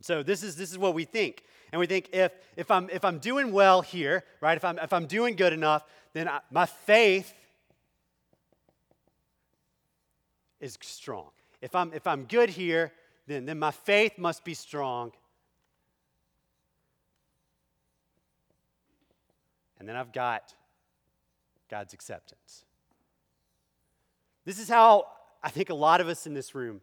So 0.00 0.22
this 0.22 0.42
is 0.42 0.56
this 0.56 0.70
is 0.70 0.78
what 0.78 0.94
we 0.94 1.04
think. 1.04 1.44
And 1.72 1.78
we 1.78 1.86
think 1.86 2.10
if 2.12 2.32
if 2.56 2.70
I'm 2.70 2.90
if 2.90 3.04
I'm 3.04 3.18
doing 3.18 3.52
well 3.52 3.82
here, 3.82 4.24
right? 4.40 4.56
If 4.56 4.64
I'm 4.64 4.78
if 4.78 4.92
I'm 4.92 5.06
doing 5.06 5.36
good 5.36 5.52
enough, 5.52 5.84
then 6.12 6.28
I, 6.28 6.40
my 6.50 6.66
faith 6.66 7.32
is 10.60 10.76
strong. 10.80 11.30
If 11.60 11.74
I'm 11.74 11.92
if 11.92 12.06
I'm 12.06 12.24
good 12.24 12.50
here, 12.50 12.92
then 13.26 13.46
then 13.46 13.58
my 13.58 13.70
faith 13.70 14.18
must 14.18 14.44
be 14.44 14.54
strong 14.54 15.12
And 19.82 19.88
then 19.88 19.96
I've 19.96 20.12
got 20.12 20.54
God's 21.68 21.92
acceptance. 21.92 22.64
This 24.44 24.58
is 24.58 24.68
how 24.68 25.06
I 25.42 25.50
think 25.50 25.70
a 25.70 25.74
lot 25.74 26.00
of 26.00 26.08
us 26.08 26.26
in 26.26 26.34
this 26.34 26.54
room 26.54 26.80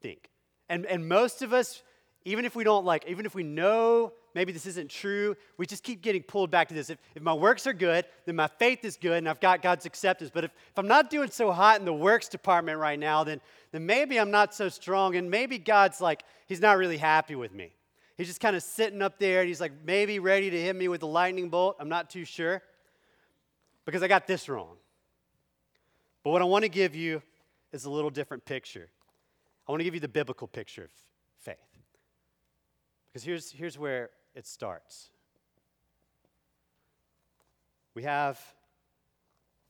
think. 0.00 0.30
And, 0.68 0.86
and 0.86 1.08
most 1.08 1.42
of 1.42 1.52
us, 1.52 1.82
even 2.24 2.44
if 2.44 2.56
we 2.56 2.64
don't 2.64 2.84
like, 2.84 3.04
even 3.08 3.26
if 3.26 3.34
we 3.34 3.42
know 3.42 4.12
maybe 4.34 4.52
this 4.52 4.66
isn't 4.66 4.90
true, 4.90 5.36
we 5.56 5.66
just 5.66 5.82
keep 5.82 6.02
getting 6.02 6.22
pulled 6.22 6.50
back 6.50 6.68
to 6.68 6.74
this. 6.74 6.90
If, 6.90 6.98
if 7.14 7.22
my 7.22 7.32
works 7.32 7.66
are 7.66 7.72
good, 7.72 8.04
then 8.26 8.36
my 8.36 8.48
faith 8.48 8.84
is 8.84 8.96
good 8.96 9.18
and 9.18 9.28
I've 9.28 9.40
got 9.40 9.62
God's 9.62 9.86
acceptance. 9.86 10.30
But 10.32 10.44
if, 10.44 10.50
if 10.50 10.78
I'm 10.78 10.88
not 10.88 11.08
doing 11.08 11.30
so 11.30 11.52
hot 11.52 11.78
in 11.78 11.86
the 11.86 11.94
works 11.94 12.28
department 12.28 12.78
right 12.78 12.98
now, 12.98 13.24
then, 13.24 13.40
then 13.72 13.86
maybe 13.86 14.18
I'm 14.18 14.30
not 14.30 14.54
so 14.54 14.68
strong 14.68 15.16
and 15.16 15.30
maybe 15.30 15.58
God's 15.58 16.00
like, 16.00 16.22
He's 16.46 16.60
not 16.60 16.78
really 16.78 16.98
happy 16.98 17.34
with 17.34 17.52
me. 17.52 17.72
He's 18.16 18.28
just 18.28 18.40
kind 18.40 18.56
of 18.56 18.62
sitting 18.62 19.02
up 19.02 19.18
there 19.18 19.40
and 19.40 19.48
he's 19.48 19.60
like 19.60 19.72
maybe 19.84 20.18
ready 20.18 20.48
to 20.48 20.60
hit 20.60 20.74
me 20.74 20.88
with 20.88 21.02
a 21.02 21.06
lightning 21.06 21.50
bolt. 21.50 21.76
I'm 21.78 21.88
not 21.88 22.08
too 22.08 22.24
sure 22.24 22.62
because 23.84 24.02
I 24.02 24.08
got 24.08 24.26
this 24.26 24.48
wrong. 24.48 24.76
But 26.26 26.32
what 26.32 26.42
I 26.42 26.46
want 26.46 26.64
to 26.64 26.68
give 26.68 26.96
you 26.96 27.22
is 27.72 27.84
a 27.84 27.90
little 27.90 28.10
different 28.10 28.44
picture. 28.44 28.88
I 29.68 29.70
want 29.70 29.78
to 29.78 29.84
give 29.84 29.94
you 29.94 30.00
the 30.00 30.08
biblical 30.08 30.48
picture 30.48 30.82
of 30.82 30.90
faith. 31.38 31.54
Because 33.06 33.22
here's, 33.22 33.52
here's 33.52 33.78
where 33.78 34.10
it 34.34 34.44
starts 34.44 35.10
we 37.94 38.02
have 38.02 38.40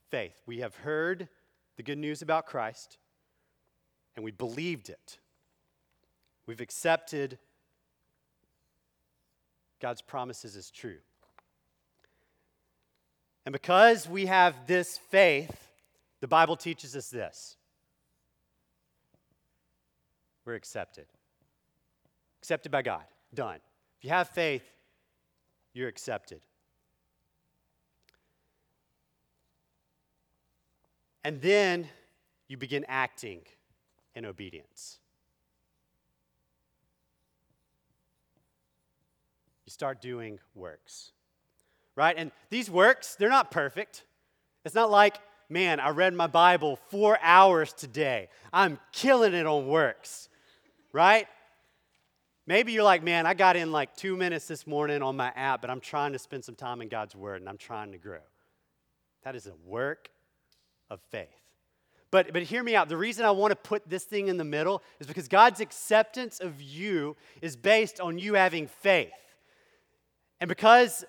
faith. 0.09 0.33
We 0.47 0.61
have 0.61 0.75
heard 0.77 1.29
the 1.75 1.83
good 1.83 1.99
news 1.99 2.23
about 2.23 2.47
Christ, 2.47 2.97
and 4.15 4.25
we 4.25 4.31
believed 4.31 4.89
it. 4.89 5.19
We've 6.47 6.59
accepted 6.59 7.37
God's 9.79 10.01
promises 10.01 10.55
as 10.55 10.71
true. 10.71 10.97
And 13.45 13.53
because 13.53 14.09
we 14.09 14.25
have 14.25 14.65
this 14.65 14.97
faith, 14.97 15.66
the 16.21 16.27
Bible 16.27 16.55
teaches 16.55 16.95
us 16.95 17.09
this 17.09 17.57
we're 20.45 20.55
accepted. 20.55 21.05
Accepted 22.41 22.71
by 22.71 22.81
God. 22.81 23.03
Done. 23.33 23.59
If 23.97 24.05
you 24.05 24.09
have 24.11 24.29
faith, 24.29 24.63
you're 25.73 25.89
accepted. 25.89 26.39
And 31.25 31.41
then 31.41 31.89
you 32.47 32.55
begin 32.55 32.85
acting 32.87 33.41
in 34.15 34.25
obedience. 34.25 34.99
you 39.67 39.71
start 39.71 40.01
doing 40.01 40.39
works. 40.55 41.11
Right? 41.95 42.15
And 42.17 42.31
these 42.49 42.71
works, 42.71 43.15
they're 43.15 43.29
not 43.29 43.51
perfect. 43.51 44.05
It's 44.63 44.73
not 44.73 44.89
like, 44.89 45.17
man, 45.49 45.79
I 45.79 45.89
read 45.89 46.13
my 46.13 46.27
Bible 46.27 46.77
four 46.89 47.17
hours 47.21 47.73
today. 47.73 48.29
I'm 48.51 48.79
killing 48.91 49.33
it 49.33 49.45
on 49.45 49.67
works. 49.67 50.29
Right? 50.93 51.27
Maybe 52.45 52.71
you're 52.71 52.83
like, 52.83 53.03
man, 53.03 53.25
I 53.25 53.33
got 53.33 53.55
in 53.57 53.71
like 53.71 53.95
two 53.95 54.15
minutes 54.15 54.47
this 54.47 54.65
morning 54.65 55.01
on 55.01 55.17
my 55.17 55.31
app, 55.35 55.61
but 55.61 55.69
I'm 55.69 55.81
trying 55.81 56.13
to 56.13 56.19
spend 56.19 56.45
some 56.45 56.55
time 56.55 56.81
in 56.81 56.87
God's 56.87 57.15
Word 57.15 57.41
and 57.41 57.49
I'm 57.49 57.57
trying 57.57 57.91
to 57.91 57.97
grow. 57.97 58.21
That 59.23 59.35
is 59.35 59.47
a 59.47 59.53
work 59.65 60.09
of 60.89 61.01
faith. 61.11 61.27
But, 62.09 62.31
but 62.31 62.43
hear 62.43 62.63
me 62.63 62.73
out. 62.73 62.87
The 62.87 62.95
reason 62.95 63.25
I 63.25 63.31
want 63.31 63.51
to 63.51 63.55
put 63.57 63.89
this 63.89 64.05
thing 64.05 64.29
in 64.29 64.37
the 64.37 64.45
middle 64.45 64.81
is 64.99 65.07
because 65.07 65.27
God's 65.27 65.59
acceptance 65.59 66.39
of 66.39 66.61
you 66.61 67.17
is 67.41 67.57
based 67.57 67.99
on 67.99 68.17
you 68.17 68.35
having 68.35 68.67
faith. 68.67 69.11
And 70.39 70.47
because 70.47 71.03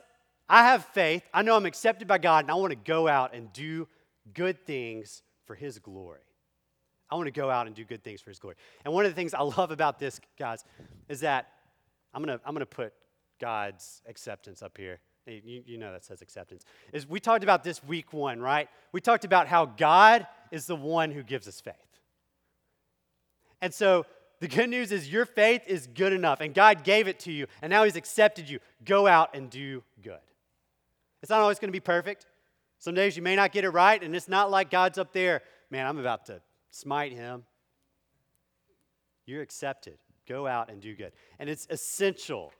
I 0.48 0.64
have 0.64 0.84
faith, 0.86 1.22
I 1.32 1.42
know 1.42 1.54
I'm 1.54 1.66
accepted 1.66 2.08
by 2.08 2.18
God, 2.18 2.44
and 2.44 2.50
I 2.50 2.54
want 2.54 2.72
to 2.72 2.76
go 2.76 3.06
out 3.06 3.34
and 3.34 3.52
do 3.52 3.86
good 4.34 4.64
things 4.66 5.22
for 5.44 5.54
His 5.54 5.78
glory. 5.78 6.20
I 7.10 7.14
want 7.14 7.26
to 7.26 7.32
go 7.32 7.50
out 7.50 7.66
and 7.66 7.74
do 7.74 7.84
good 7.84 8.02
things 8.02 8.20
for 8.20 8.30
his 8.30 8.38
glory. 8.38 8.56
And 8.84 8.92
one 8.92 9.04
of 9.04 9.10
the 9.10 9.14
things 9.14 9.34
I 9.34 9.42
love 9.58 9.70
about 9.70 9.98
this, 9.98 10.20
guys, 10.38 10.64
is 11.08 11.20
that 11.20 11.48
I'm 12.12 12.22
going 12.22 12.38
to 12.38 12.44
I'm 12.46 12.54
to 12.56 12.66
put 12.66 12.92
God's 13.40 14.02
acceptance 14.06 14.62
up 14.62 14.76
here. 14.76 15.00
You, 15.26 15.62
you 15.66 15.78
know 15.78 15.92
that 15.92 16.04
says 16.04 16.22
acceptance. 16.22 16.64
Is 16.92 17.06
we 17.06 17.20
talked 17.20 17.44
about 17.44 17.62
this 17.62 17.84
week 17.84 18.12
one, 18.12 18.40
right? 18.40 18.68
We 18.92 19.00
talked 19.00 19.24
about 19.24 19.46
how 19.46 19.66
God 19.66 20.26
is 20.50 20.66
the 20.66 20.76
one 20.76 21.10
who 21.10 21.22
gives 21.22 21.46
us 21.46 21.60
faith. 21.60 21.74
And 23.60 23.74
so 23.74 24.06
the 24.40 24.48
good 24.48 24.70
news 24.70 24.90
is 24.90 25.12
your 25.12 25.26
faith 25.26 25.62
is 25.66 25.86
good 25.86 26.14
enough, 26.14 26.40
and 26.40 26.54
God 26.54 26.82
gave 26.82 27.08
it 27.08 27.18
to 27.20 27.32
you, 27.32 27.46
and 27.60 27.70
now 27.70 27.84
He's 27.84 27.96
accepted 27.96 28.48
you. 28.48 28.58
Go 28.84 29.06
out 29.06 29.34
and 29.34 29.50
do 29.50 29.82
good. 30.02 30.16
It's 31.22 31.30
not 31.30 31.40
always 31.40 31.58
going 31.58 31.68
to 31.68 31.72
be 31.72 31.80
perfect. 31.80 32.24
Some 32.78 32.94
days 32.94 33.16
you 33.16 33.22
may 33.22 33.34
not 33.34 33.52
get 33.52 33.64
it 33.64 33.70
right, 33.70 34.02
and 34.02 34.14
it's 34.14 34.28
not 34.28 34.50
like 34.50 34.70
God's 34.70 34.98
up 34.98 35.12
there, 35.12 35.42
man, 35.70 35.86
I'm 35.86 35.98
about 35.98 36.26
to 36.26 36.40
smite 36.70 37.12
him. 37.12 37.44
You're 39.26 39.42
accepted. 39.42 39.98
Go 40.26 40.46
out 40.46 40.70
and 40.70 40.80
do 40.80 40.94
good. 40.94 41.12
And 41.38 41.50
it's 41.50 41.66
essential, 41.70 42.52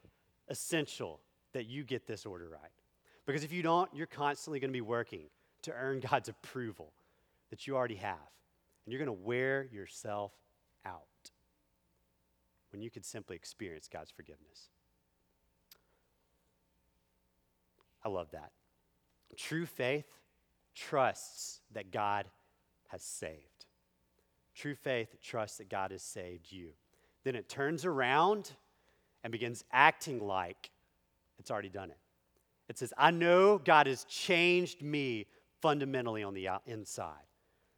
essential 0.49 1.21
that 1.53 1.67
you 1.67 1.85
get 1.85 2.07
this 2.07 2.27
order 2.27 2.49
right. 2.49 2.73
Because 3.27 3.45
if 3.45 3.53
you 3.53 3.63
don't, 3.63 3.91
you're 3.95 4.07
constantly 4.07 4.59
going 4.59 4.71
to 4.71 4.77
be 4.77 4.81
working 4.81 5.29
to 5.63 5.73
earn 5.73 6.01
God's 6.11 6.29
approval 6.29 6.93
that 7.51 7.67
you 7.67 7.77
already 7.77 7.97
have. 7.97 8.17
And 8.85 8.93
you're 8.93 9.05
going 9.05 9.07
to 9.07 9.25
wear 9.25 9.69
yourself 9.71 10.33
out 10.85 11.03
when 12.73 12.83
you 12.83 12.91
could 12.91 13.05
simply 13.05 13.37
experience 13.37 13.89
God's 13.91 14.11
forgiveness. 14.11 14.69
I 18.05 18.09
love 18.09 18.31
that. 18.33 18.53
True 19.37 19.67
faith 19.67 20.07
trusts 20.75 21.61
that 21.73 21.91
God 21.91 22.27
has 22.89 23.03
saved. 23.03 23.67
True 24.55 24.75
faith 24.75 25.17
trusts 25.23 25.59
that 25.59 25.69
God 25.69 25.93
has 25.93 26.03
saved 26.03 26.51
you. 26.51 26.71
Then 27.25 27.37
it 27.37 27.49
turns 27.49 27.85
around 27.85 28.51
and 29.23 29.31
begins 29.31 29.65
acting 29.73 30.21
like 30.21 30.71
it's 31.39 31.51
already 31.51 31.69
done 31.69 31.91
it. 31.91 31.99
It 32.69 32.79
says, 32.79 32.93
I 32.99 33.11
know 33.11 33.59
God 33.59 33.87
has 33.87 34.05
changed 34.05 34.83
me 34.83 35.27
fundamentally 35.61 36.23
on 36.23 36.35
the 36.35 36.49
inside. 36.67 37.15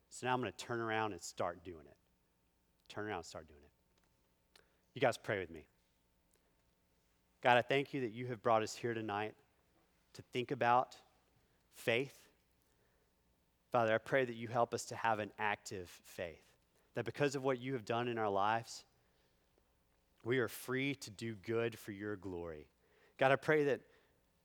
So 0.08 0.26
now 0.26 0.34
I'm 0.34 0.40
going 0.40 0.52
to 0.52 0.64
turn 0.64 0.80
around 0.80 1.12
and 1.12 1.22
start 1.22 1.62
doing 1.64 1.84
it. 1.86 1.96
Turn 2.88 3.06
around 3.06 3.18
and 3.18 3.26
start 3.26 3.46
doing 3.46 3.60
it. 3.62 4.62
You 4.94 5.00
guys 5.00 5.16
pray 5.16 5.38
with 5.38 5.50
me. 5.50 5.64
God, 7.42 7.56
I 7.56 7.62
thank 7.62 7.94
you 7.94 8.00
that 8.02 8.12
you 8.12 8.26
have 8.26 8.42
brought 8.42 8.62
us 8.62 8.74
here 8.74 8.92
tonight 8.92 9.34
to 10.14 10.22
think 10.32 10.50
about 10.50 10.96
faith. 11.80 12.16
Father, 13.72 13.94
I 13.94 13.98
pray 13.98 14.24
that 14.24 14.34
you 14.34 14.48
help 14.48 14.74
us 14.74 14.84
to 14.86 14.96
have 14.96 15.18
an 15.18 15.30
active 15.38 15.88
faith. 16.04 16.42
That 16.94 17.04
because 17.04 17.34
of 17.34 17.44
what 17.44 17.60
you 17.60 17.74
have 17.74 17.84
done 17.84 18.08
in 18.08 18.18
our 18.18 18.28
lives, 18.28 18.84
we 20.24 20.38
are 20.38 20.48
free 20.48 20.94
to 20.96 21.10
do 21.10 21.34
good 21.34 21.78
for 21.78 21.92
your 21.92 22.16
glory. 22.16 22.66
God, 23.18 23.32
I 23.32 23.36
pray 23.36 23.64
that 23.64 23.80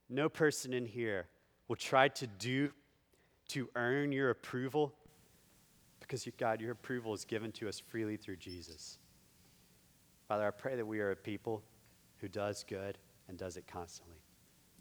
no 0.09 0.29
person 0.29 0.73
in 0.73 0.85
here 0.85 1.27
will 1.67 1.75
try 1.75 2.07
to 2.09 2.27
do 2.27 2.71
to 3.49 3.69
earn 3.75 4.11
your 4.11 4.29
approval 4.29 4.93
because, 5.99 6.27
God, 6.37 6.61
your 6.61 6.71
approval 6.71 7.13
is 7.13 7.25
given 7.25 7.51
to 7.53 7.67
us 7.67 7.79
freely 7.79 8.15
through 8.15 8.37
Jesus. 8.37 8.99
Father, 10.27 10.47
I 10.47 10.51
pray 10.51 10.75
that 10.75 10.85
we 10.85 10.99
are 10.99 11.11
a 11.11 11.15
people 11.15 11.63
who 12.17 12.27
does 12.27 12.63
good 12.67 12.97
and 13.27 13.37
does 13.37 13.57
it 13.57 13.65
constantly. 13.67 14.17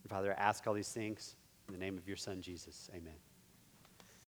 And 0.02 0.10
Father, 0.10 0.32
I 0.32 0.42
ask 0.42 0.66
all 0.66 0.74
these 0.74 0.92
things 0.92 1.36
in 1.68 1.74
the 1.74 1.80
name 1.80 1.96
of 1.98 2.06
your 2.06 2.16
Son, 2.16 2.40
Jesus. 2.40 2.90
Amen. 2.94 3.33